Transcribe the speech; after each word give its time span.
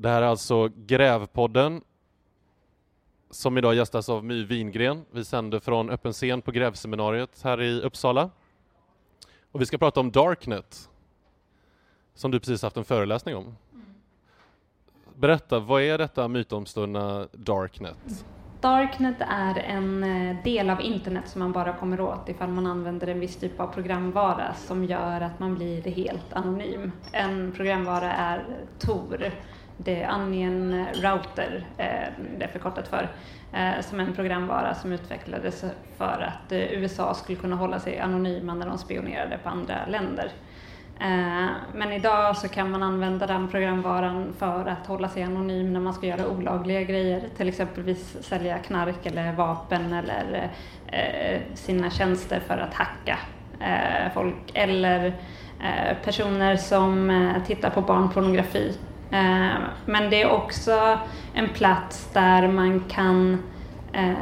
Det 0.00 0.08
här 0.08 0.22
är 0.22 0.26
alltså 0.26 0.68
Grävpodden 0.76 1.80
som 3.30 3.58
idag 3.58 3.74
gästas 3.74 4.08
av 4.08 4.24
My 4.24 4.44
Wingren. 4.44 5.04
Vi 5.10 5.24
sänder 5.24 5.60
från 5.60 5.90
öppen 5.90 6.12
scen 6.12 6.42
på 6.42 6.50
Grävseminariet 6.50 7.40
här 7.44 7.62
i 7.62 7.80
Uppsala. 7.80 8.30
Och 9.52 9.60
vi 9.60 9.66
ska 9.66 9.78
prata 9.78 10.00
om 10.00 10.10
Darknet 10.10 10.88
som 12.14 12.30
du 12.30 12.40
precis 12.40 12.62
haft 12.62 12.76
en 12.76 12.84
föreläsning 12.84 13.36
om. 13.36 13.56
Berätta, 15.14 15.58
vad 15.58 15.82
är 15.82 15.98
detta 15.98 16.28
mytomspunna 16.28 17.28
Darknet? 17.32 18.24
Darknet 18.60 19.16
är 19.20 19.58
en 19.58 20.04
eh, 20.04 20.42
del 20.44 20.70
av 20.70 20.80
internet 20.80 21.28
som 21.28 21.38
man 21.38 21.52
bara 21.52 21.72
kommer 21.72 22.00
åt 22.00 22.28
ifall 22.28 22.50
man 22.50 22.66
använder 22.66 23.06
en 23.06 23.20
viss 23.20 23.36
typ 23.36 23.60
av 23.60 23.66
programvara 23.66 24.54
som 24.54 24.84
gör 24.84 25.20
att 25.20 25.38
man 25.38 25.54
blir 25.54 25.82
helt 25.82 26.32
anonym. 26.32 26.92
En 27.12 27.52
programvara 27.52 28.12
är 28.12 28.44
Tor, 28.78 29.32
det 29.78 30.02
är 30.02 30.14
Onion 30.14 30.86
Router, 30.94 31.66
eh, 31.76 32.08
det 32.38 32.44
är 32.44 32.48
förkortat 32.48 32.88
för, 32.88 33.08
eh, 33.52 33.80
som 33.80 34.00
en 34.00 34.14
programvara 34.14 34.74
som 34.74 34.92
utvecklades 34.92 35.64
för 35.96 36.28
att 36.28 36.52
eh, 36.52 36.72
USA 36.72 37.14
skulle 37.14 37.38
kunna 37.38 37.56
hålla 37.56 37.80
sig 37.80 37.98
anonyma 37.98 38.54
när 38.54 38.66
de 38.66 38.78
spionerade 38.78 39.38
på 39.42 39.48
andra 39.48 39.86
länder. 39.86 40.30
Men 41.74 41.92
idag 41.92 42.36
så 42.36 42.48
kan 42.48 42.70
man 42.70 42.82
använda 42.82 43.26
den 43.26 43.48
programvaran 43.48 44.34
för 44.38 44.66
att 44.66 44.86
hålla 44.86 45.08
sig 45.08 45.22
anonym 45.22 45.72
när 45.72 45.80
man 45.80 45.94
ska 45.94 46.06
göra 46.06 46.28
olagliga 46.28 46.82
grejer, 46.82 47.22
till 47.36 47.48
exempelvis 47.48 48.16
sälja 48.20 48.58
knark 48.58 49.06
eller 49.06 49.32
vapen 49.32 49.92
eller 49.92 50.50
sina 51.54 51.90
tjänster 51.90 52.40
för 52.40 52.58
att 52.58 52.74
hacka 52.74 53.18
folk 54.14 54.50
eller 54.54 55.12
personer 56.04 56.56
som 56.56 57.32
tittar 57.46 57.70
på 57.70 57.80
barnpornografi. 57.80 58.74
Eh, 59.10 59.58
men 59.86 60.10
det 60.10 60.22
är 60.22 60.30
också 60.30 60.98
en 61.34 61.48
plats 61.48 62.10
där 62.12 62.48
man 62.48 62.84
kan 62.88 63.42
eh, 63.92 64.12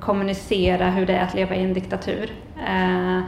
kommunicera 0.00 0.90
hur 0.90 1.06
det 1.06 1.12
är 1.12 1.22
att 1.22 1.34
leva 1.34 1.54
i 1.54 1.62
en 1.62 1.74
diktatur. 1.74 2.32
Eh, 2.66 3.20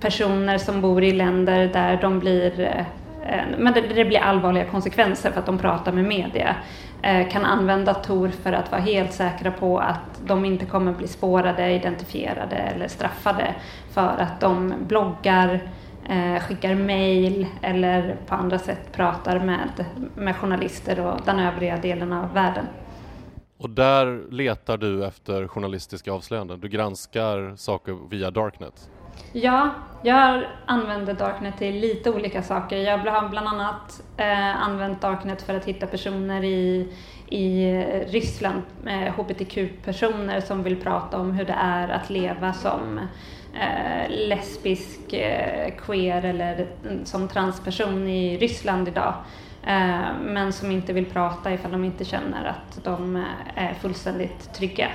personer 0.00 0.58
som 0.58 0.80
bor 0.80 1.04
i 1.04 1.12
länder 1.12 1.70
där 1.72 1.98
de 2.02 2.18
blir 2.18 2.84
men 3.58 3.72
det, 3.72 3.80
det, 3.80 4.04
blir 4.04 4.18
allvarliga 4.18 4.64
konsekvenser 4.64 5.30
för 5.30 5.40
att 5.40 5.46
de 5.46 5.58
pratar 5.58 5.92
med 5.92 6.04
media 6.04 6.56
kan 7.30 7.44
använda 7.44 7.94
Tor 7.94 8.28
för 8.28 8.52
att 8.52 8.70
vara 8.70 8.80
helt 8.80 9.12
säkra 9.12 9.50
på 9.50 9.78
att 9.78 10.20
de 10.24 10.44
inte 10.44 10.66
kommer 10.66 10.92
bli 10.92 11.08
spårade, 11.08 11.70
identifierade 11.70 12.56
eller 12.56 12.88
straffade 12.88 13.54
för 13.90 14.16
att 14.18 14.40
de 14.40 14.74
bloggar, 14.88 15.60
eh, 16.08 16.42
skickar 16.42 16.74
mejl 16.74 17.46
eller 17.62 18.16
på 18.26 18.34
andra 18.34 18.58
sätt 18.58 18.92
pratar 18.92 19.38
med, 19.38 19.84
med 20.14 20.36
journalister 20.36 21.06
och 21.06 21.20
den 21.24 21.38
övriga 21.38 21.76
delen 21.76 22.12
av 22.12 22.34
världen. 22.34 22.66
Och 23.58 23.70
där 23.70 24.30
letar 24.30 24.76
du 24.76 25.06
efter 25.06 25.48
journalistiska 25.48 26.12
avslöjanden? 26.12 26.60
Du 26.60 26.68
granskar 26.68 27.56
saker 27.56 27.98
via 28.10 28.30
Darknet? 28.30 28.90
Ja, 29.32 29.70
jag 30.02 30.44
använder 30.66 31.14
Darknet 31.14 31.58
till 31.58 31.74
lite 31.74 32.10
olika 32.10 32.42
saker. 32.42 32.76
Jag 32.76 32.98
har 32.98 33.28
bland 33.28 33.48
annat 33.48 34.02
eh, 34.16 34.62
använt 34.62 35.00
Darknet 35.00 35.42
för 35.42 35.54
att 35.54 35.64
hitta 35.64 35.86
personer 35.86 36.44
i, 36.44 36.92
i 37.28 37.74
Ryssland, 38.08 38.62
eh, 38.86 39.12
hbtq-personer 39.14 40.40
som 40.40 40.62
vill 40.62 40.76
prata 40.76 41.18
om 41.18 41.32
hur 41.32 41.44
det 41.44 41.56
är 41.58 41.88
att 41.88 42.10
leva 42.10 42.52
som 42.52 43.00
eh, 43.54 44.10
lesbisk, 44.10 45.12
eh, 45.12 45.74
queer 45.86 46.24
eller 46.24 46.66
mm, 46.84 47.04
som 47.04 47.28
transperson 47.28 48.08
i 48.08 48.38
Ryssland 48.38 48.88
idag. 48.88 49.14
Eh, 49.66 50.12
men 50.22 50.52
som 50.52 50.70
inte 50.70 50.92
vill 50.92 51.06
prata 51.06 51.52
ifall 51.52 51.70
de 51.70 51.84
inte 51.84 52.04
känner 52.04 52.44
att 52.44 52.84
de 52.84 53.16
eh, 53.16 53.22
är 53.54 53.74
fullständigt 53.74 54.54
trygga. 54.54 54.88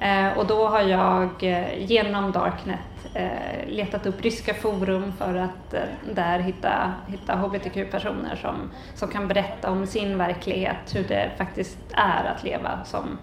Eh, 0.00 0.38
och 0.38 0.46
då 0.46 0.68
har 0.68 0.82
jag 0.82 1.30
eh, 1.42 1.84
genom 1.84 2.32
Darknet 2.32 3.06
eh, 3.14 3.68
letat 3.68 4.06
upp 4.06 4.22
ryska 4.22 4.54
forum 4.54 5.12
för 5.18 5.34
att 5.34 5.74
eh, 5.74 5.80
där 6.14 6.38
hitta, 6.38 6.94
hitta 7.06 7.34
hbtq-personer 7.34 8.36
som, 8.36 8.70
som 8.94 9.08
kan 9.08 9.28
berätta 9.28 9.70
om 9.70 9.86
sin 9.86 10.18
verklighet, 10.18 10.94
hur 10.94 11.04
det 11.04 11.30
faktiskt 11.38 11.78
är 11.92 12.24
att 12.24 12.44
leva 12.44 12.84
som, 12.84 13.18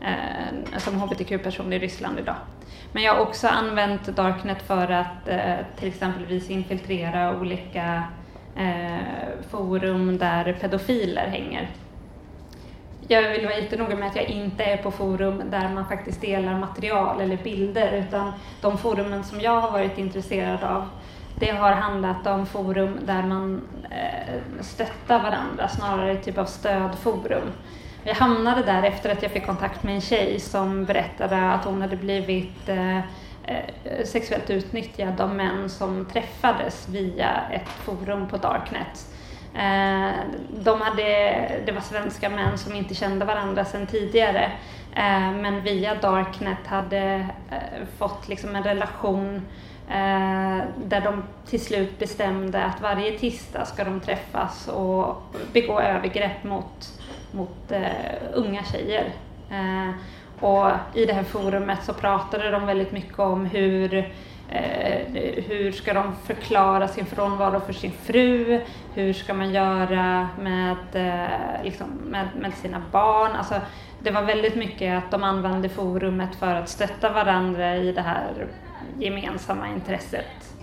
eh, 0.00 0.78
som 0.78 1.00
hbtq-person 1.00 1.72
i 1.72 1.78
Ryssland 1.78 2.18
idag. 2.18 2.36
Men 2.94 3.02
jag 3.02 3.14
har 3.14 3.20
också 3.20 3.48
använt 3.48 4.06
Darknet 4.06 4.62
för 4.62 4.90
att 4.90 5.28
eh, 5.28 5.56
till 5.78 5.88
exempelvis 5.88 6.50
infiltrera 6.50 7.38
olika 7.38 8.02
eh, 8.56 9.48
forum 9.50 10.18
där 10.18 10.52
pedofiler 10.60 11.26
hänger 11.26 11.70
jag 13.08 13.30
vill 13.30 13.44
vara 13.44 13.58
jättenoga 13.58 13.96
med 13.96 14.08
att 14.08 14.16
jag 14.16 14.24
inte 14.24 14.64
är 14.64 14.76
på 14.76 14.90
forum 14.90 15.42
där 15.50 15.68
man 15.68 15.88
faktiskt 15.88 16.20
delar 16.20 16.58
material 16.58 17.20
eller 17.20 17.36
bilder 17.36 17.92
utan 17.92 18.32
de 18.60 18.78
forumen 18.78 19.24
som 19.24 19.40
jag 19.40 19.60
har 19.60 19.70
varit 19.70 19.98
intresserad 19.98 20.64
av 20.64 20.88
det 21.40 21.50
har 21.50 21.72
handlat 21.72 22.26
om 22.26 22.46
forum 22.46 22.98
där 23.06 23.22
man 23.22 23.62
eh, 23.90 24.34
stöttar 24.60 25.22
varandra, 25.22 25.68
snarare 25.68 26.16
typ 26.16 26.38
av 26.38 26.44
stödforum. 26.44 27.52
Jag 28.06 28.14
hamnade 28.14 28.62
där 28.62 28.82
efter 28.82 29.10
att 29.10 29.22
jag 29.22 29.30
fick 29.32 29.46
kontakt 29.46 29.82
med 29.82 29.94
en 29.94 30.00
tjej 30.00 30.40
som 30.40 30.84
berättade 30.84 31.50
att 31.50 31.64
hon 31.64 31.82
hade 31.82 31.96
blivit 31.96 32.68
eh, 32.68 32.98
eh, 32.98 33.04
sexuellt 34.04 34.50
utnyttjad 34.50 35.20
av 35.20 35.34
män 35.34 35.70
som 35.70 36.04
träffades 36.04 36.88
via 36.88 37.42
ett 37.52 37.68
forum 37.68 38.28
på 38.28 38.36
Darknet. 38.36 39.06
Eh, 39.54 40.10
de 40.64 40.80
hade, 40.80 41.02
det 41.66 41.72
var 41.72 41.80
svenska 41.80 42.28
män 42.28 42.58
som 42.58 42.74
inte 42.74 42.94
kände 42.94 43.24
varandra 43.24 43.64
sedan 43.64 43.86
tidigare 43.86 44.52
eh, 44.96 45.32
men 45.32 45.62
via 45.62 45.94
Darknet 45.94 46.66
hade 46.66 47.28
eh, 47.50 47.86
fått 47.98 48.28
liksom 48.28 48.56
en 48.56 48.64
relation 48.64 49.42
eh, 49.88 50.64
där 50.84 51.00
de 51.00 51.22
till 51.46 51.64
slut 51.64 51.98
bestämde 51.98 52.64
att 52.64 52.80
varje 52.80 53.18
tisdag 53.18 53.64
ska 53.64 53.84
de 53.84 54.00
träffas 54.00 54.68
och 54.68 55.22
begå 55.52 55.80
övergrepp 55.80 56.44
mot, 56.44 57.00
mot 57.34 57.72
eh, 57.72 57.88
unga 58.34 58.64
tjejer. 58.64 59.12
Eh, 59.50 59.90
och 60.40 60.70
i 60.94 61.04
det 61.04 61.12
här 61.12 61.22
forumet 61.22 61.84
så 61.84 61.92
pratade 61.92 62.50
de 62.50 62.66
väldigt 62.66 62.92
mycket 62.92 63.18
om 63.18 63.46
hur 63.46 64.12
Eh, 64.48 65.06
hur 65.46 65.72
ska 65.72 65.94
de 65.94 66.16
förklara 66.16 66.88
sin 66.88 67.06
frånvaro 67.06 67.60
för 67.60 67.72
sin 67.72 67.92
fru? 67.92 68.60
Hur 68.94 69.12
ska 69.12 69.34
man 69.34 69.52
göra 69.52 70.28
med, 70.40 70.76
eh, 70.92 71.64
liksom, 71.64 71.86
med, 72.04 72.28
med 72.40 72.54
sina 72.54 72.82
barn? 72.92 73.32
Alltså, 73.32 73.54
det 74.02 74.10
var 74.10 74.22
väldigt 74.22 74.54
mycket 74.56 75.04
att 75.04 75.10
de 75.10 75.24
använde 75.24 75.68
forumet 75.68 76.34
för 76.34 76.54
att 76.54 76.68
stötta 76.68 77.12
varandra 77.12 77.76
i 77.76 77.92
det 77.92 78.00
här 78.00 78.46
gemensamma 78.98 79.68
intresset. 79.68 80.54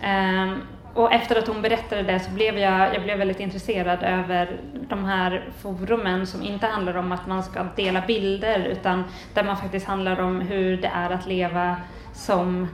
Ehm, 0.00 0.56
och 0.94 1.12
efter 1.12 1.36
att 1.38 1.48
hon 1.48 1.62
berättade 1.62 2.02
det 2.02 2.20
så 2.20 2.30
blev 2.30 2.58
jag, 2.58 2.94
jag 2.94 3.02
blev 3.02 3.18
väldigt 3.18 3.40
intresserad 3.40 4.02
över 4.02 4.60
de 4.88 5.04
här 5.04 5.48
forumen 5.58 6.26
som 6.26 6.42
inte 6.42 6.66
handlar 6.66 6.96
om 6.96 7.12
att 7.12 7.26
man 7.26 7.42
ska 7.42 7.66
dela 7.76 8.00
bilder 8.06 8.60
utan 8.60 9.04
där 9.34 9.44
man 9.44 9.56
faktiskt 9.56 9.86
handlar 9.86 10.20
om 10.20 10.40
hur 10.40 10.76
det 10.76 10.90
är 10.94 11.10
att 11.10 11.26
leva 11.26 11.76
som 12.12 12.68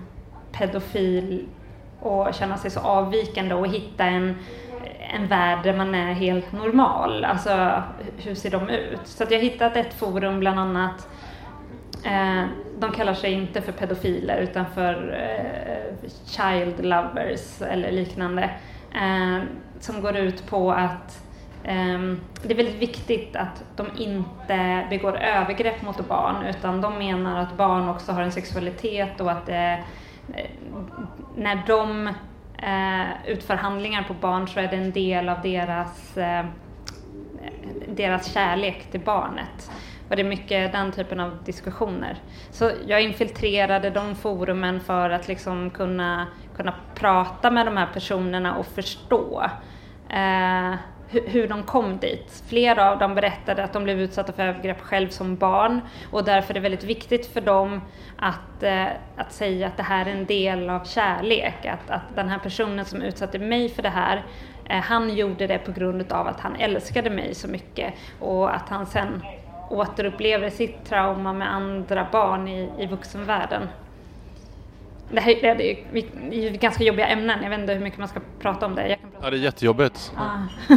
pedofil 0.52 1.48
och 2.00 2.34
känna 2.34 2.56
sig 2.56 2.70
så 2.70 2.80
avvikande 2.80 3.54
och 3.54 3.68
hitta 3.68 4.04
en, 4.04 4.36
en 5.14 5.26
värld 5.26 5.58
där 5.62 5.76
man 5.76 5.94
är 5.94 6.12
helt 6.12 6.52
normal. 6.52 7.24
Alltså 7.24 7.82
hur 8.16 8.34
ser 8.34 8.50
de 8.50 8.68
ut? 8.68 9.00
Så 9.04 9.22
att 9.22 9.30
jag 9.30 9.38
har 9.38 9.44
hittat 9.44 9.76
ett 9.76 9.94
forum 9.94 10.40
bland 10.40 10.60
annat 10.60 11.08
eh, 12.04 12.44
de 12.78 12.92
kallar 12.92 13.14
sig 13.14 13.32
inte 13.32 13.62
för 13.62 13.72
pedofiler 13.72 14.38
utan 14.40 14.66
för 14.74 15.12
eh, 15.12 16.10
child 16.26 16.84
lovers 16.84 17.62
eller 17.62 17.92
liknande. 17.92 18.50
Eh, 18.94 19.42
som 19.80 20.00
går 20.00 20.16
ut 20.16 20.46
på 20.46 20.72
att 20.72 21.24
eh, 21.64 21.98
det 22.42 22.52
är 22.52 22.54
väldigt 22.54 22.82
viktigt 22.82 23.36
att 23.36 23.64
de 23.76 23.86
inte 23.98 24.86
begår 24.90 25.16
övergrepp 25.16 25.82
mot 25.82 26.08
barn 26.08 26.46
utan 26.46 26.80
de 26.80 26.98
menar 26.98 27.40
att 27.40 27.56
barn 27.56 27.88
också 27.88 28.12
har 28.12 28.22
en 28.22 28.32
sexualitet 28.32 29.20
och 29.20 29.30
att 29.30 29.48
Eh, 29.48 29.72
eh 29.72 29.80
när 31.36 31.62
de 31.66 32.06
eh, 32.62 33.30
utför 33.30 33.54
handlingar 33.54 34.02
på 34.02 34.14
barn 34.14 34.48
så 34.48 34.60
är 34.60 34.68
det 34.68 34.76
en 34.76 34.92
del 34.92 35.28
av 35.28 35.42
deras, 35.42 36.16
eh, 36.16 36.44
deras 37.88 38.32
kärlek 38.32 38.90
till 38.90 39.00
barnet. 39.00 39.70
Och 40.08 40.16
det 40.16 40.22
är 40.22 40.28
mycket 40.28 40.72
den 40.72 40.92
typen 40.92 41.20
av 41.20 41.38
diskussioner. 41.44 42.18
Så 42.50 42.70
jag 42.86 43.02
infiltrerade 43.02 43.90
de 43.90 44.14
forumen 44.14 44.80
för 44.80 45.10
att 45.10 45.28
liksom 45.28 45.70
kunna, 45.70 46.26
kunna 46.56 46.74
prata 46.94 47.50
med 47.50 47.66
de 47.66 47.76
här 47.76 47.88
personerna 47.92 48.56
och 48.56 48.66
förstå. 48.66 49.50
Eh, 50.08 50.74
hur 51.10 51.48
de 51.48 51.62
kom 51.62 51.98
dit. 51.98 52.42
Flera 52.48 52.90
av 52.90 52.98
dem 52.98 53.14
berättade 53.14 53.64
att 53.64 53.72
de 53.72 53.84
blev 53.84 54.00
utsatta 54.00 54.32
för 54.32 54.42
övergrepp 54.42 54.80
själv 54.80 55.08
som 55.08 55.36
barn 55.36 55.80
och 56.10 56.24
därför 56.24 56.50
är 56.50 56.54
det 56.54 56.60
väldigt 56.60 56.84
viktigt 56.84 57.26
för 57.26 57.40
dem 57.40 57.80
att, 58.16 58.62
eh, 58.62 58.86
att 59.16 59.32
säga 59.32 59.66
att 59.66 59.76
det 59.76 59.82
här 59.82 60.06
är 60.06 60.10
en 60.10 60.26
del 60.26 60.70
av 60.70 60.84
kärlek, 60.84 61.66
att, 61.66 61.90
att 61.90 62.16
den 62.16 62.28
här 62.28 62.38
personen 62.38 62.84
som 62.84 63.02
utsatte 63.02 63.38
mig 63.38 63.68
för 63.68 63.82
det 63.82 63.88
här, 63.88 64.24
eh, 64.64 64.80
han 64.80 65.16
gjorde 65.16 65.46
det 65.46 65.58
på 65.58 65.72
grund 65.72 66.12
av 66.12 66.26
att 66.26 66.40
han 66.40 66.56
älskade 66.56 67.10
mig 67.10 67.34
så 67.34 67.48
mycket 67.48 67.94
och 68.20 68.54
att 68.54 68.68
han 68.68 68.86
sen 68.86 69.22
återupplever 69.70 70.50
sitt 70.50 70.84
trauma 70.84 71.32
med 71.32 71.54
andra 71.54 72.06
barn 72.12 72.48
i, 72.48 72.70
i 72.78 72.86
vuxenvärlden. 72.86 73.68
Det 75.10 75.20
här 75.20 75.54
det 75.54 75.72
är, 75.72 76.50
ganska 76.50 76.84
jobbiga 76.84 77.06
ämnen, 77.06 77.42
jag 77.42 77.50
vet 77.50 77.60
inte 77.60 77.74
hur 77.74 77.80
mycket 77.80 77.98
man 77.98 78.08
ska 78.08 78.20
prata 78.40 78.66
om 78.66 78.74
det. 78.74 78.96
Prata 79.02 79.16
ja, 79.22 79.30
det 79.30 79.36
är 79.36 79.40
jättejobbigt. 79.40 80.12
Ah. 80.16 80.38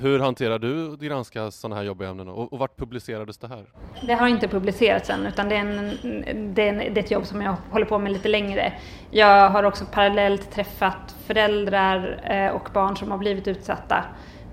hur 0.00 0.18
hanterar 0.18 0.58
du 0.58 0.92
att 0.92 1.00
granska 1.00 1.50
sådana 1.50 1.76
här 1.76 1.82
jobbiga 1.82 2.08
ämnen 2.08 2.28
och, 2.28 2.52
och 2.52 2.58
vart 2.58 2.76
publicerades 2.76 3.38
det 3.38 3.48
här? 3.48 3.64
Det 4.06 4.14
har 4.14 4.28
inte 4.28 4.48
publicerats 4.48 5.10
än 5.10 5.26
utan 5.26 5.48
det 5.48 5.56
är, 5.56 5.60
en, 5.60 6.54
det, 6.54 6.62
är 6.62 6.68
en, 6.68 6.78
det 6.78 7.00
är 7.00 7.04
ett 7.04 7.10
jobb 7.10 7.26
som 7.26 7.42
jag 7.42 7.56
håller 7.70 7.86
på 7.86 7.98
med 7.98 8.12
lite 8.12 8.28
längre. 8.28 8.72
Jag 9.10 9.50
har 9.50 9.62
också 9.62 9.84
parallellt 9.92 10.50
träffat 10.50 11.16
föräldrar 11.26 12.20
eh, 12.24 12.54
och 12.54 12.68
barn 12.72 12.96
som 12.96 13.10
har 13.10 13.18
blivit 13.18 13.48
utsatta. 13.48 14.04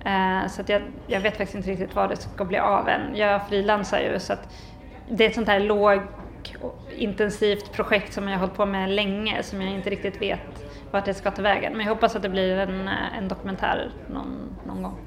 Eh, 0.05 0.47
så 0.47 0.61
att 0.61 0.69
jag, 0.69 0.81
jag 1.07 1.21
vet 1.21 1.37
faktiskt 1.37 1.55
inte 1.55 1.71
riktigt 1.71 1.95
vad 1.95 2.09
det 2.09 2.15
ska 2.15 2.45
bli 2.45 2.57
av 2.57 2.87
än. 2.89 3.15
Jag 3.15 3.47
frilansar 3.47 3.99
ju 3.99 4.19
så 4.19 4.33
att 4.33 4.49
det 5.09 5.25
är 5.25 5.29
ett 5.29 5.35
sånt 5.35 5.47
här 5.47 5.59
låg 5.59 6.01
intensivt 6.95 7.71
projekt 7.71 8.13
som 8.13 8.23
jag 8.23 8.31
har 8.31 8.39
hållit 8.39 8.55
på 8.55 8.65
med 8.65 8.89
länge 8.89 9.43
som 9.43 9.61
jag 9.61 9.71
inte 9.71 9.89
riktigt 9.89 10.21
vet 10.21 10.65
vart 10.91 11.05
det 11.05 11.13
ska 11.13 11.31
ta 11.31 11.41
vägen. 11.41 11.77
Men 11.77 11.85
jag 11.85 11.93
hoppas 11.93 12.15
att 12.15 12.21
det 12.21 12.29
blir 12.29 12.57
en, 12.57 12.87
eh, 12.87 13.17
en 13.17 13.27
dokumentär 13.27 13.91
någon, 14.09 14.57
någon 14.65 14.83
gång. 14.83 14.97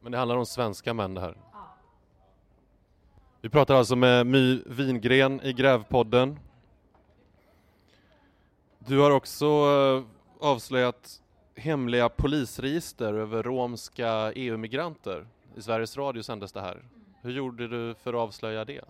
Men 0.00 0.12
det 0.12 0.18
handlar 0.18 0.36
om 0.36 0.46
svenska 0.46 0.94
män 0.94 1.14
det 1.14 1.20
här? 1.20 1.36
Ja. 1.52 1.76
Vi 3.40 3.48
pratar 3.48 3.74
alltså 3.74 3.96
med 3.96 4.26
My 4.26 4.62
Wingren 4.66 5.40
i 5.40 5.52
Grävpodden. 5.52 6.38
Du 8.78 8.98
har 8.98 9.10
också 9.10 9.46
eh, 9.46 10.02
avslöjat 10.48 11.20
hemliga 11.56 12.08
polisregister 12.08 13.14
över 13.14 13.42
romska 13.42 14.32
EU-migranter. 14.34 15.26
I 15.56 15.62
Sveriges 15.62 15.96
Radio 15.96 16.22
sändes 16.22 16.52
det 16.52 16.60
här. 16.60 16.82
Hur 17.22 17.32
gjorde 17.32 17.68
du 17.68 17.94
för 17.94 18.14
att 18.14 18.20
avslöja 18.20 18.64
det? 18.64 18.80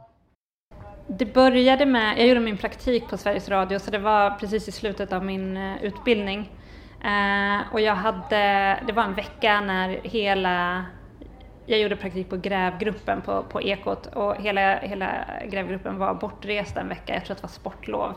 Det 1.08 1.34
började 1.34 1.86
med, 1.86 2.18
jag 2.18 2.26
gjorde 2.26 2.40
min 2.40 2.56
praktik 2.56 3.08
på 3.08 3.16
Sveriges 3.16 3.48
Radio 3.48 3.78
så 3.78 3.90
det 3.90 3.98
var 3.98 4.30
precis 4.30 4.68
i 4.68 4.72
slutet 4.72 5.12
av 5.12 5.24
min 5.24 5.56
eh, 5.56 5.84
utbildning. 5.84 6.52
Eh, 7.04 7.72
och 7.72 7.80
jag 7.80 7.94
hade, 7.94 8.38
det 8.86 8.92
var 8.92 9.02
en 9.02 9.14
vecka 9.14 9.60
när 9.60 9.88
hela, 9.88 10.84
jag 11.66 11.80
gjorde 11.80 11.96
praktik 11.96 12.28
på 12.28 12.36
grävgruppen 12.36 13.22
på, 13.22 13.42
på 13.42 13.62
Ekot 13.62 14.06
och 14.06 14.36
hela, 14.36 14.78
hela 14.78 15.26
grävgruppen 15.50 15.98
var 15.98 16.14
bortrest 16.14 16.76
en 16.76 16.88
vecka, 16.88 17.14
jag 17.14 17.24
tror 17.24 17.32
att 17.32 17.38
det 17.38 17.46
var 17.46 17.48
sportlov. 17.48 18.10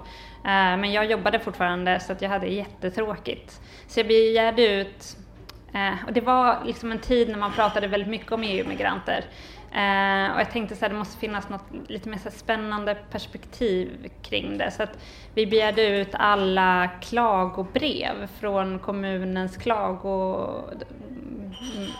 Eh, 0.43 0.77
men 0.77 0.91
jag 0.91 1.11
jobbade 1.11 1.39
fortfarande 1.39 1.99
så 1.99 2.11
att 2.11 2.21
jag 2.21 2.29
hade 2.29 2.47
jättetråkigt. 2.47 3.61
Så 3.87 3.99
jag 3.99 4.07
begärde 4.07 4.67
ut, 4.75 5.17
eh, 5.73 6.05
och 6.07 6.13
det 6.13 6.21
var 6.21 6.57
liksom 6.65 6.91
en 6.91 6.99
tid 6.99 7.29
när 7.29 7.37
man 7.37 7.51
pratade 7.51 7.87
väldigt 7.87 8.09
mycket 8.09 8.31
om 8.31 8.43
EU-migranter. 8.43 9.25
Eh, 9.71 10.33
och 10.33 10.39
jag 10.39 10.51
tänkte 10.51 10.85
att 10.85 10.91
det 10.91 10.97
måste 10.97 11.19
finnas 11.19 11.49
något 11.49 11.65
lite 11.87 12.09
mer 12.09 12.17
så 12.17 12.31
spännande 12.31 12.97
perspektiv 13.11 14.09
kring 14.21 14.57
det. 14.57 14.71
Så 14.71 14.83
att 14.83 14.99
vi 15.33 15.45
begärde 15.45 15.87
ut 15.87 16.09
alla 16.13 16.89
klagobrev 17.01 18.27
från 18.39 18.79
kommunens 18.79 19.57
klago 19.57 20.47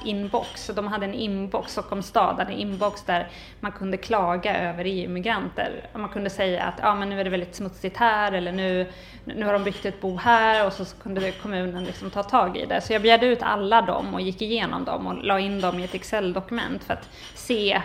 inbox. 0.06 0.66
Så 0.66 0.74
de 0.74 0.88
hade 0.88 1.06
en 1.06 1.14
inbox, 1.14 1.72
Stockholms 1.72 2.08
stad 2.08 2.36
hade 2.38 2.54
en 2.54 2.60
inbox 2.60 3.04
där 3.04 3.28
man 3.60 3.72
kunde 3.72 3.98
klaga 3.98 4.58
över 4.58 4.86
EU-migranter. 4.86 5.90
Man 5.94 6.10
kunde 6.10 6.30
säga 6.30 6.64
att 6.64 6.84
ah, 6.84 6.96
men 6.96 7.10
nu 7.10 7.20
är 7.20 7.24
det 7.24 7.30
väldigt 7.30 7.56
smutsigt 7.56 7.98
här 7.98 8.32
eller 8.32 8.52
nu, 8.52 8.88
nu 9.24 9.46
har 9.46 9.54
de 9.54 9.64
byggt 9.64 9.86
ett 9.86 10.02
bo 10.02 10.18
här 10.18 10.66
och 10.66 10.74
så 10.74 10.86
kunde 10.86 11.32
kommunen 11.32 11.84
liksom 11.84 12.10
ta 12.10 12.24
tag 12.24 12.58
i 12.58 12.66
det. 12.66 12.82
Så 12.82 12.94
jag 12.94 13.02
begärde 13.02 13.26
ut 13.26 13.44
alla 13.44 13.82
dem 13.82 14.14
och 14.14 14.22
gick 14.22 14.42
igenom 14.42 14.86
dem 14.86 15.08
och 15.08 15.24
la 15.24 15.40
in 15.40 15.62
dem 15.62 15.80
i 15.80 15.84
ett 15.84 15.96
Excel-dokument 15.96 16.84
för 16.84 16.94
att 16.94 17.10
se 17.36 17.82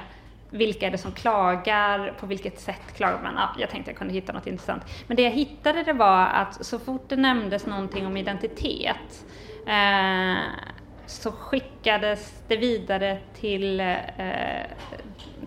vilka 0.51 0.87
är 0.87 0.91
det 0.91 0.99
som 0.99 1.13
klagar, 1.13 2.15
på 2.21 2.27
vilket 2.27 2.61
sätt 2.61 2.97
klagar 2.97 3.23
man? 3.23 3.35
Ja, 3.37 3.49
jag 3.59 3.71
tänkte 3.71 3.91
jag 3.91 3.99
kunde 3.99 4.15
hitta 4.15 4.33
något 4.33 4.47
intressant. 4.47 4.83
Men 5.07 5.17
det 5.17 5.23
jag 5.23 5.31
hittade 5.31 5.83
det 5.83 5.93
var 5.93 6.27
att 6.27 6.67
så 6.67 6.79
fort 6.79 7.09
det 7.09 7.17
nämndes 7.17 7.67
någonting 7.67 8.07
om 8.07 8.17
identitet 8.17 9.25
eh, 9.67 10.37
så 11.07 11.33
skickades 11.33 12.43
det 12.49 12.57
vidare 12.57 13.19
till, 13.35 13.81
eh, 13.81 13.97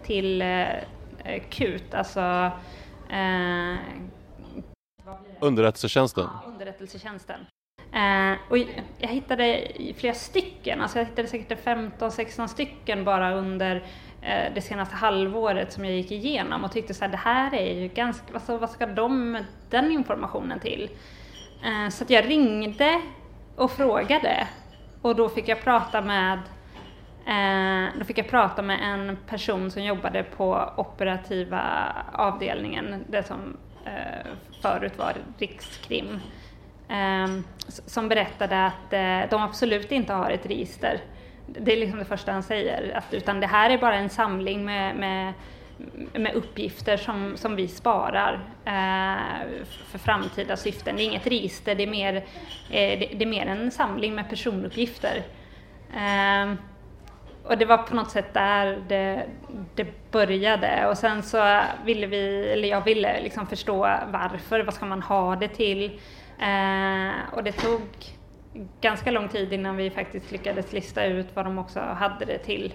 till 0.04 0.42
eh, 0.42 0.68
KUT, 1.50 1.94
alltså 1.94 2.52
eh, 3.10 3.76
Underrättelsetjänsten? 5.40 6.28
Ja, 6.34 6.52
underrättelsetjänsten. 6.52 7.40
Eh, 7.94 8.38
och 8.50 8.58
jag 8.98 9.10
hittade 9.10 9.68
flera 9.98 10.14
stycken, 10.14 10.82
alltså 10.82 11.00
jag 11.00 11.06
hittade 11.06 11.28
säkert 11.28 11.66
15-16 11.66 12.48
stycken 12.48 13.04
bara 13.04 13.34
under 13.34 13.76
eh, 14.22 14.54
det 14.56 14.62
senaste 14.62 14.96
halvåret 14.96 15.74
som 15.74 15.86
jag 15.86 15.94
gick 15.94 16.12
igenom 16.12 16.64
och 16.64 16.72
tyckte 16.72 16.94
så 16.94 17.06
här, 17.06 17.12
det 17.12 17.18
här 17.18 17.54
är 17.54 17.74
ju 17.74 17.88
ganska, 17.88 18.34
alltså, 18.34 18.58
vad 18.58 18.70
ska 18.70 18.86
de 18.86 19.38
den 19.70 19.92
informationen 19.92 20.60
till? 20.60 20.90
Eh, 21.64 21.90
så 21.90 22.04
att 22.04 22.10
jag 22.10 22.30
ringde 22.30 23.02
och 23.56 23.72
frågade 23.72 24.48
och 25.02 25.16
då 25.16 25.30
fick 25.30 25.48
jag 25.48 25.62
prata 25.64 26.02
med 26.02 26.40
eh, 27.28 28.00
då 28.00 28.06
fick 28.06 28.18
jag 28.18 28.30
prata 28.30 28.62
med 28.62 28.80
en 28.82 29.18
person 29.28 29.72
som 29.72 29.84
jobbade 29.84 30.24
på 30.24 30.74
operativa 30.78 31.62
avdelningen, 32.14 33.04
det 33.08 33.24
som 33.24 33.58
eh, 33.86 34.32
förut 34.62 34.98
var 34.98 35.14
Rikskrim, 35.38 36.20
eh, 36.90 37.28
som 37.68 38.10
berättade 38.10 38.66
att 38.66 38.94
eh, 38.94 39.30
de 39.30 39.42
absolut 39.42 39.92
inte 39.92 40.14
har 40.14 40.32
ett 40.32 40.46
register. 40.46 41.00
Det 41.48 41.74
är 41.74 41.78
liksom 41.78 42.00
det 42.00 42.06
första 42.06 42.32
han 42.32 42.44
säger, 42.44 42.98
att, 42.98 43.14
utan 43.14 43.40
det 43.40 43.48
här 43.48 43.70
är 43.70 43.78
bara 43.78 43.96
en 43.96 44.10
samling 44.10 44.66
med, 44.66 44.96
med 44.96 45.34
med 46.14 46.36
uppgifter 46.36 46.98
som, 46.98 47.38
som 47.38 47.56
vi 47.56 47.68
sparar 47.68 48.34
eh, 48.66 49.48
för 49.86 49.98
framtida 49.98 50.58
syften. 50.58 50.96
Det 50.96 51.04
är 51.04 51.06
inget 51.06 51.28
register, 51.28 51.76
det 51.76 51.84
är 51.84 51.88
mer, 51.88 52.16
eh, 52.16 53.00
det, 53.00 53.10
det, 53.18 53.24
är 53.24 53.30
mer 53.30 53.46
en 53.46 53.72
samling 53.72 54.16
med 54.16 54.30
personuppgifter. 54.30 55.24
Eh, 55.94 56.54
och 57.44 57.58
det 57.58 57.66
var 57.66 57.78
på 57.78 57.96
något 57.96 58.12
sätt 58.12 58.34
där 58.34 58.84
det, 58.88 59.26
det, 59.76 60.12
började 60.12 60.88
och 60.88 60.98
sen 60.98 61.24
så 61.24 61.62
ville 61.86 62.08
vi, 62.08 62.50
eller 62.50 62.68
jag 62.68 62.84
ville 62.86 63.22
liksom 63.22 63.48
förstå 63.48 63.78
varför, 64.12 64.60
vad 64.60 64.74
ska 64.74 64.86
man 64.86 65.02
ha 65.02 65.36
det 65.36 65.48
till? 65.48 65.86
Eh, 66.40 67.34
och 67.34 67.44
det 67.44 67.52
tog 67.52 67.82
ganska 68.82 69.12
lång 69.12 69.30
tid 69.30 69.54
innan 69.54 69.78
vi 69.78 69.90
faktiskt 69.90 70.32
lyckades 70.32 70.74
lista 70.74 71.06
ut 71.06 71.28
vad 71.34 71.46
de 71.46 71.58
också 71.58 71.80
hade 71.80 72.26
det 72.26 72.38
till. 72.38 72.74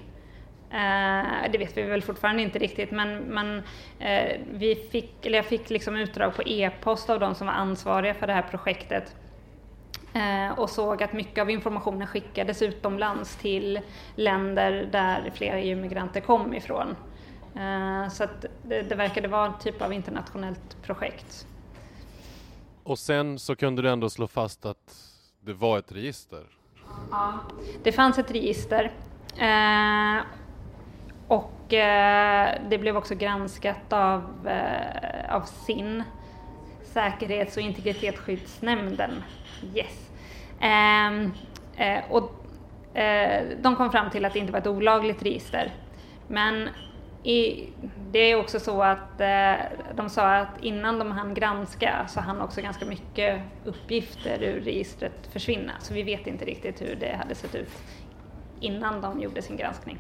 Eh, 0.73 1.51
det 1.53 1.59
vet 1.59 1.77
vi 1.77 1.83
väl 1.83 2.03
fortfarande 2.03 2.43
inte 2.43 2.59
riktigt 2.59 2.91
men, 2.91 3.19
men 3.19 3.63
eh, 3.99 4.41
vi 4.51 4.75
fick, 4.75 5.27
eller 5.27 5.39
jag 5.39 5.47
fick 5.47 5.71
liksom 5.71 5.97
utdrag 5.97 6.35
på 6.35 6.43
e-post 6.43 7.11
av 7.11 7.21
de 7.21 7.35
som 7.35 7.47
var 7.47 7.55
ansvariga 7.55 8.15
för 8.15 8.27
det 8.27 8.33
här 8.33 8.43
projektet 8.43 9.17
eh, 10.15 10.59
och 10.59 10.71
såg 10.71 11.03
att 11.03 11.13
mycket 11.13 11.43
av 11.43 11.51
informationen 11.51 12.07
skickades 12.07 12.63
utomlands 12.63 13.37
till 13.37 13.81
länder 14.17 14.89
där 14.93 15.33
flera 15.35 15.59
EU-migranter 15.59 16.21
kom 16.21 16.55
ifrån. 16.55 16.97
Så 18.11 18.27
det, 18.63 18.83
det 18.83 18.95
verkade 18.95 19.29
vara 19.29 19.47
en 19.47 19.59
typ 19.59 19.83
av 19.83 19.93
internationellt 19.93 20.83
projekt. 20.83 21.47
Och 22.83 22.99
sen 22.99 23.39
så 23.39 23.57
kunde 23.57 23.83
du 23.83 23.91
ändå 23.91 24.11
slå 24.11 24.29
fast 24.29 24.67
att 24.67 24.97
det 25.41 25.53
var 25.53 25.79
ett 25.79 25.93
register? 25.93 26.43
Ja, 27.11 27.35
det 27.83 27.93
fanns 27.93 28.19
ett 28.19 28.31
register. 28.31 28.93
Eh, 29.37 30.23
och 31.33 31.75
eh, 31.75 32.59
det 32.69 32.79
blev 32.79 32.97
också 32.97 33.15
granskat 33.15 33.93
av, 33.93 34.49
eh, 34.49 35.35
av 35.35 35.43
SIN, 35.43 36.03
Säkerhets 36.83 37.57
och 37.57 37.63
integritetsskyddsnämnden. 37.63 39.11
Yes. 39.75 40.11
Ehm, 40.61 41.33
eh, 41.77 42.01
och 42.11 42.47
eh, 42.97 43.45
de 43.63 43.77
kom 43.77 43.93
fram 43.93 44.11
till 44.11 44.25
att 44.25 44.33
det 44.33 44.39
inte 44.39 44.53
var 44.53 44.59
ett 44.59 44.67
olagligt 44.67 45.23
register. 45.23 45.73
Men 46.29 46.69
i, 47.23 47.69
det 48.11 48.19
är 48.19 48.37
också 48.37 48.61
så 48.61 48.83
att 48.83 49.21
eh, 49.21 49.55
de 49.95 50.09
sa 50.09 50.37
att 50.37 50.63
innan 50.63 50.99
de 50.99 51.11
hann 51.11 51.35
granska 51.35 52.07
så 52.09 52.21
hann 52.21 52.41
också 52.41 52.61
ganska 52.61 52.87
mycket 52.87 53.41
uppgifter 53.65 54.43
ur 54.43 54.61
registret 54.61 55.27
försvinna. 55.33 55.73
Så 55.81 55.95
vi 55.95 56.03
vet 56.03 56.27
inte 56.27 56.45
riktigt 56.45 56.83
hur 56.83 56.97
det 57.01 57.17
hade 57.17 57.35
sett 57.35 57.55
ut 57.55 57.83
innan 58.61 59.01
de 59.01 59.21
gjorde 59.21 59.43
sin 59.43 59.57
granskning. 59.57 59.99